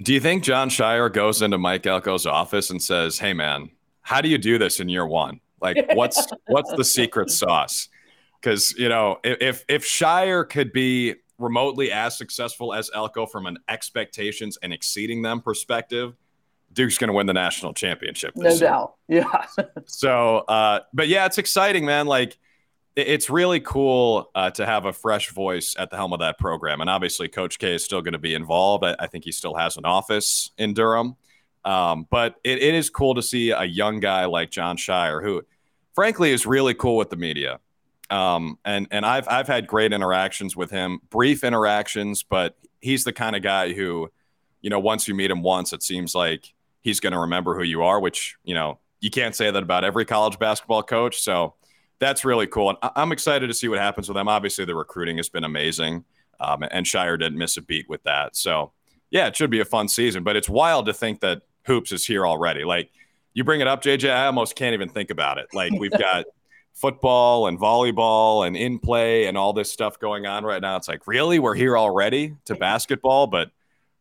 Do 0.01 0.13
you 0.13 0.19
think 0.19 0.43
Jon 0.43 0.69
Scheyer 0.69 1.11
goes 1.11 1.41
into 1.41 1.57
Mike 1.57 1.85
Elko's 1.85 2.25
office 2.25 2.69
and 2.69 2.81
says, 2.81 3.19
"Hey, 3.19 3.33
man, 3.33 3.69
how 4.01 4.21
do 4.21 4.29
you 4.29 4.37
do 4.37 4.57
this 4.57 4.79
in 4.79 4.89
year 4.89 5.05
one? 5.05 5.41
Like, 5.61 5.93
what's 5.93 6.25
what's 6.47 6.71
the 6.73 6.85
secret 6.85 7.29
sauce?" 7.29 7.89
Because 8.39 8.71
you 8.77 8.87
know, 8.87 9.17
if 9.23 9.65
if 9.67 9.85
Scheyer 9.85 10.47
could 10.49 10.71
be 10.71 11.15
remotely 11.37 11.91
as 11.91 12.17
successful 12.17 12.73
as 12.73 12.89
Elko 12.93 13.25
from 13.25 13.45
an 13.45 13.57
expectations 13.67 14.57
and 14.61 14.71
exceeding 14.71 15.21
them 15.21 15.41
perspective, 15.41 16.15
Duke's 16.73 16.97
going 16.97 17.07
to 17.09 17.13
win 17.13 17.27
the 17.27 17.33
national 17.33 17.73
championship. 17.73 18.35
no 18.35 18.49
year. 18.49 18.59
doubt. 18.59 18.93
Yeah. 19.07 19.45
So, 19.85 20.39
uh, 20.47 20.81
but 20.93 21.07
yeah, 21.07 21.25
it's 21.25 21.37
exciting, 21.39 21.85
man. 21.85 22.05
Like, 22.05 22.37
it's 22.99 23.29
really 23.29 23.59
cool 23.59 24.29
uh, 24.35 24.51
to 24.51 24.65
have 24.65 24.85
a 24.85 24.93
fresh 24.93 25.29
voice 25.31 25.75
at 25.77 25.89
the 25.89 25.97
helm 25.97 26.13
of 26.13 26.19
that 26.19 26.37
program. 26.37 26.81
And 26.81 26.89
obviously, 26.89 27.27
Coach 27.27 27.59
K 27.59 27.75
is 27.75 27.83
still 27.83 28.01
going 28.01 28.13
to 28.13 28.19
be 28.19 28.33
involved. 28.33 28.83
I, 28.83 28.95
I, 28.99 29.07
think 29.07 29.23
he 29.23 29.31
still 29.31 29.55
has 29.55 29.77
an 29.77 29.85
office 29.85 30.51
in 30.57 30.73
Durham. 30.73 31.15
Um, 31.65 32.07
but 32.09 32.35
it, 32.43 32.61
it 32.61 32.75
is 32.75 32.89
cool 32.89 33.15
to 33.15 33.21
see 33.21 33.51
a 33.51 33.63
young 33.63 33.99
guy 33.99 34.25
like 34.25 34.49
Jon 34.49 34.77
Scheyer, 34.77 35.21
who, 35.21 35.43
frankly, 35.93 36.31
is 36.31 36.45
really 36.45 36.73
cool 36.73 36.97
with 36.97 37.09
the 37.09 37.15
media. 37.15 37.59
Um, 38.09 38.57
and 38.65 38.87
and 38.91 39.05
I've 39.05 39.27
I've 39.27 39.47
had 39.47 39.67
great 39.67 39.93
interactions 39.93 40.55
with 40.55 40.71
him, 40.71 40.99
brief 41.09 41.43
interactions, 41.43 42.23
but 42.23 42.55
he's 42.81 43.03
the 43.03 43.13
kind 43.13 43.35
of 43.35 43.43
guy 43.43 43.73
who, 43.73 44.09
you 44.61 44.69
know, 44.69 44.79
once 44.79 45.07
you 45.07 45.13
meet 45.13 45.29
him 45.29 45.43
once, 45.43 45.73
it 45.73 45.83
seems 45.83 46.15
like 46.15 46.53
he's 46.81 46.99
going 46.99 47.13
to 47.13 47.19
remember 47.19 47.55
who 47.55 47.63
you 47.63 47.83
are. 47.83 47.99
Which 47.99 48.37
you 48.43 48.55
know 48.55 48.79
you 48.99 49.11
can't 49.11 49.35
say 49.35 49.51
that 49.51 49.61
about 49.61 49.83
every 49.83 50.05
college 50.05 50.39
basketball 50.39 50.81
coach. 50.81 51.21
So 51.21 51.53
that's 51.99 52.25
really 52.25 52.47
cool, 52.47 52.69
and 52.69 52.77
I'm 52.95 53.11
excited 53.11 53.47
to 53.47 53.53
see 53.53 53.67
what 53.67 53.79
happens 53.79 54.07
with 54.07 54.15
them. 54.15 54.27
Obviously, 54.27 54.65
the 54.65 54.75
recruiting 54.75 55.17
has 55.17 55.29
been 55.29 55.43
amazing, 55.43 56.05
um, 56.39 56.63
and 56.71 56.85
Scheyer 56.85 57.19
didn't 57.19 57.37
miss 57.37 57.57
a 57.57 57.61
beat 57.61 57.89
with 57.89 58.03
that. 58.03 58.35
So 58.35 58.71
yeah, 59.11 59.27
it 59.27 59.35
should 59.35 59.49
be 59.49 59.59
a 59.59 59.65
fun 59.65 59.87
season. 59.87 60.23
But 60.23 60.35
it's 60.35 60.49
wild 60.49 60.85
to 60.85 60.93
think 60.93 61.21
that 61.21 61.41
hoops 61.65 61.91
is 61.91 62.05
here 62.05 62.25
already. 62.25 62.63
Like 62.63 62.89
you 63.33 63.43
bring 63.43 63.61
it 63.61 63.67
up, 63.67 63.83
JJ, 63.83 64.09
I 64.09 64.25
almost 64.25 64.55
can't 64.55 64.73
even 64.73 64.89
think 64.89 65.09
about 65.09 65.37
it. 65.37 65.47
Like 65.53 65.71
we've 65.73 65.91
got 65.91 66.25
football 66.73 67.47
and 67.47 67.59
volleyball 67.59 68.47
and 68.47 68.55
in 68.55 68.79
play 68.79 69.25
and 69.25 69.37
all 69.37 69.53
this 69.53 69.71
stuff 69.71 69.99
going 69.99 70.25
on 70.25 70.43
right 70.43 70.61
now. 70.61 70.75
It's 70.77 70.87
like, 70.87 71.07
really? 71.07 71.39
We're 71.39 71.55
here 71.55 71.77
already 71.77 72.35
to 72.45 72.55
basketball, 72.55 73.27
but 73.27 73.51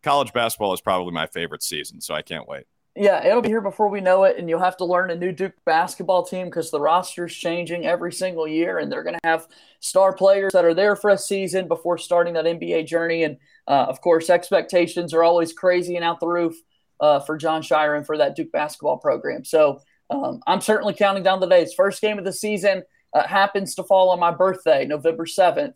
college 0.02 0.32
basketball 0.32 0.72
is 0.72 0.80
probably 0.80 1.12
my 1.12 1.26
favorite 1.26 1.62
season, 1.62 2.00
so 2.00 2.14
I 2.14 2.22
can't 2.22 2.48
wait. 2.48 2.64
Yeah, 3.00 3.24
it'll 3.24 3.42
be 3.42 3.48
here 3.48 3.60
before 3.60 3.88
we 3.88 4.00
know 4.00 4.24
it, 4.24 4.38
and 4.38 4.48
you'll 4.48 4.58
have 4.58 4.76
to 4.78 4.84
learn 4.84 5.12
a 5.12 5.14
new 5.14 5.30
Duke 5.30 5.54
basketball 5.64 6.24
team 6.24 6.46
because 6.46 6.72
the 6.72 6.80
roster's 6.80 7.32
changing 7.32 7.86
every 7.86 8.12
single 8.12 8.48
year, 8.48 8.78
and 8.78 8.90
they're 8.90 9.04
going 9.04 9.14
to 9.14 9.28
have 9.28 9.46
star 9.78 10.12
players 10.12 10.52
that 10.52 10.64
are 10.64 10.74
there 10.74 10.96
for 10.96 11.10
a 11.10 11.18
season 11.18 11.68
before 11.68 11.96
starting 11.96 12.34
that 12.34 12.44
NBA 12.44 12.86
journey. 12.86 13.22
And 13.22 13.36
uh, 13.68 13.86
of 13.88 14.00
course, 14.00 14.28
expectations 14.28 15.14
are 15.14 15.22
always 15.22 15.52
crazy 15.52 15.94
and 15.94 16.04
out 16.04 16.18
the 16.18 16.26
roof 16.26 16.56
uh, 16.98 17.20
for 17.20 17.36
Jon 17.36 17.62
Scheyer 17.62 17.96
and 17.96 18.04
for 18.04 18.18
that 18.18 18.34
Duke 18.34 18.50
basketball 18.50 18.98
program. 18.98 19.44
So 19.44 19.80
um, 20.10 20.40
I'm 20.48 20.60
certainly 20.60 20.92
counting 20.92 21.22
down 21.22 21.38
the 21.38 21.46
days. 21.46 21.72
First 21.74 22.02
game 22.02 22.18
of 22.18 22.24
the 22.24 22.32
season 22.32 22.82
uh, 23.14 23.28
happens 23.28 23.76
to 23.76 23.84
fall 23.84 24.10
on 24.10 24.18
my 24.18 24.32
birthday, 24.32 24.84
November 24.84 25.24
7th. 25.24 25.74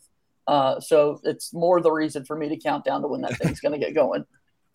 Uh, 0.49 0.81
so 0.81 1.21
it's 1.23 1.55
more 1.55 1.81
the 1.81 1.93
reason 1.93 2.25
for 2.25 2.37
me 2.37 2.49
to 2.49 2.57
count 2.57 2.85
down 2.85 3.01
to 3.03 3.07
when 3.07 3.21
that 3.21 3.37
thing's 3.39 3.61
going 3.61 3.79
to 3.79 3.79
get 3.79 3.95
going. 3.95 4.25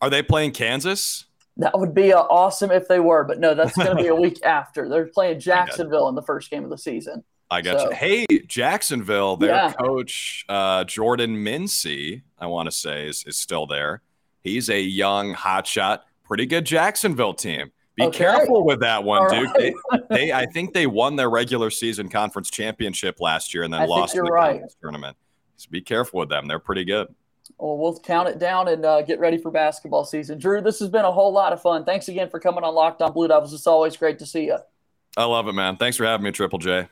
Are 0.00 0.08
they 0.08 0.22
playing 0.22 0.52
Kansas? 0.52 1.26
That 1.58 1.78
would 1.78 1.92
be 1.92 2.12
uh, 2.12 2.20
awesome 2.20 2.70
if 2.70 2.86
they 2.86 3.00
were, 3.00 3.24
but 3.24 3.40
no, 3.40 3.54
that's 3.54 3.76
going 3.76 3.96
to 3.96 4.00
be 4.00 4.08
a 4.08 4.14
week 4.20 4.44
after. 4.44 4.88
They're 4.88 5.06
playing 5.06 5.40
Jacksonville 5.40 6.08
in 6.08 6.14
the 6.14 6.22
first 6.22 6.50
game 6.50 6.62
of 6.62 6.70
the 6.70 6.78
season. 6.78 7.24
I 7.50 7.62
got 7.62 7.80
so, 7.80 7.90
you. 7.90 7.96
Hey, 7.96 8.26
Jacksonville, 8.46 9.36
their 9.36 9.50
yeah. 9.50 9.72
coach 9.72 10.44
uh, 10.48 10.84
Jordan 10.84 11.36
Mincy, 11.36 12.22
I 12.38 12.46
want 12.46 12.66
to 12.66 12.70
say, 12.70 13.08
is, 13.08 13.24
is 13.26 13.36
still 13.36 13.66
there. 13.66 14.02
He's 14.42 14.70
a 14.70 14.80
young 14.80 15.34
hotshot, 15.34 16.00
pretty 16.24 16.46
good 16.46 16.64
Jacksonville 16.64 17.34
team. 17.34 17.72
Be 17.96 18.04
okay. 18.04 18.18
careful 18.18 18.64
with 18.64 18.80
that 18.80 19.02
one, 19.02 19.22
All 19.22 19.28
Duke. 19.28 19.52
Right. 19.54 19.74
they, 19.90 20.16
they, 20.26 20.32
I 20.32 20.46
think 20.46 20.72
they 20.72 20.86
won 20.86 21.16
their 21.16 21.30
regular 21.30 21.70
season 21.70 22.08
conference 22.08 22.50
championship 22.50 23.20
last 23.20 23.52
year 23.52 23.64
and 23.64 23.74
then 23.74 23.82
I 23.82 23.86
lost 23.86 24.14
in 24.14 24.24
the 24.24 24.30
right. 24.30 24.62
tournament. 24.80 25.16
So 25.56 25.68
be 25.70 25.80
careful 25.80 26.20
with 26.20 26.28
them. 26.28 26.46
They're 26.46 26.60
pretty 26.60 26.84
good. 26.84 27.12
Well, 27.58 27.78
we'll 27.78 27.98
count 27.98 28.28
it 28.28 28.38
down 28.38 28.68
and 28.68 28.84
uh, 28.84 29.02
get 29.02 29.20
ready 29.20 29.38
for 29.38 29.50
basketball 29.50 30.04
season. 30.04 30.38
Drew, 30.38 30.60
this 30.60 30.78
has 30.80 30.88
been 30.88 31.04
a 31.04 31.12
whole 31.12 31.32
lot 31.32 31.52
of 31.52 31.62
fun. 31.62 31.84
Thanks 31.84 32.08
again 32.08 32.28
for 32.28 32.40
coming 32.40 32.64
on 32.64 32.74
Locked 32.74 33.02
On 33.02 33.12
Blue 33.12 33.28
Devils. 33.28 33.52
It's 33.52 33.66
always 33.66 33.96
great 33.96 34.18
to 34.20 34.26
see 34.26 34.46
you. 34.46 34.58
I 35.16 35.24
love 35.24 35.48
it, 35.48 35.54
man. 35.54 35.76
Thanks 35.76 35.96
for 35.96 36.04
having 36.04 36.24
me, 36.24 36.30
Triple 36.30 36.58
J. 36.58 36.88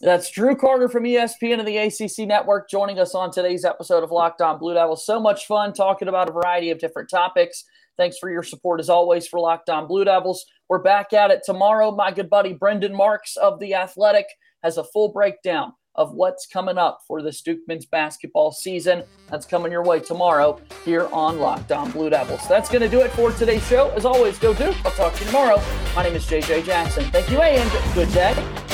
That's 0.00 0.30
Drew 0.30 0.54
Carter 0.54 0.88
from 0.88 1.04
ESPN 1.04 1.58
and 1.58 1.66
the 1.66 1.78
ACC 1.78 2.28
Network 2.28 2.68
joining 2.68 2.98
us 2.98 3.14
on 3.14 3.30
today's 3.30 3.64
episode 3.64 4.04
of 4.04 4.10
Locked 4.10 4.42
On 4.42 4.58
Blue 4.58 4.74
Devils. 4.74 5.06
So 5.06 5.18
much 5.18 5.46
fun 5.46 5.72
talking 5.72 6.08
about 6.08 6.28
a 6.28 6.32
variety 6.32 6.70
of 6.70 6.78
different 6.78 7.08
topics. 7.08 7.64
Thanks 7.96 8.18
for 8.18 8.30
your 8.30 8.42
support 8.42 8.78
as 8.78 8.90
always 8.90 9.26
for 9.26 9.40
Locked 9.40 9.70
On 9.70 9.86
Blue 9.86 10.04
Devils. 10.04 10.44
We're 10.68 10.82
back 10.82 11.14
at 11.14 11.30
it 11.30 11.42
tomorrow. 11.44 11.92
My 11.92 12.12
good 12.12 12.28
buddy 12.28 12.52
Brendan 12.52 12.94
Marks 12.94 13.36
of 13.36 13.58
The 13.58 13.74
Athletic 13.74 14.26
has 14.62 14.76
a 14.76 14.84
full 14.84 15.12
breakdown 15.12 15.72
of 15.96 16.14
what's 16.14 16.46
coming 16.46 16.78
up 16.78 17.00
for 17.06 17.22
the 17.22 17.32
Duke 17.44 17.60
men's 17.66 17.86
basketball 17.86 18.52
season. 18.52 19.02
That's 19.30 19.46
coming 19.46 19.72
your 19.72 19.82
way 19.82 20.00
tomorrow 20.00 20.60
here 20.84 21.08
on 21.12 21.38
Locked 21.38 21.72
On 21.72 21.90
Blue 21.90 22.10
Devils. 22.10 22.46
That's 22.48 22.68
going 22.68 22.82
to 22.82 22.88
do 22.88 23.00
it 23.00 23.10
for 23.12 23.32
today's 23.32 23.66
show. 23.66 23.90
As 23.90 24.04
always, 24.04 24.38
go 24.38 24.54
Duke. 24.54 24.76
I'll 24.84 24.92
talk 24.92 25.14
to 25.14 25.20
you 25.20 25.26
tomorrow. 25.26 25.60
My 25.94 26.02
name 26.02 26.14
is 26.14 26.24
JJ 26.26 26.64
Jackson. 26.64 27.04
Thank 27.10 27.30
you 27.30 27.40
and 27.40 27.94
good 27.94 28.12
day. 28.12 28.65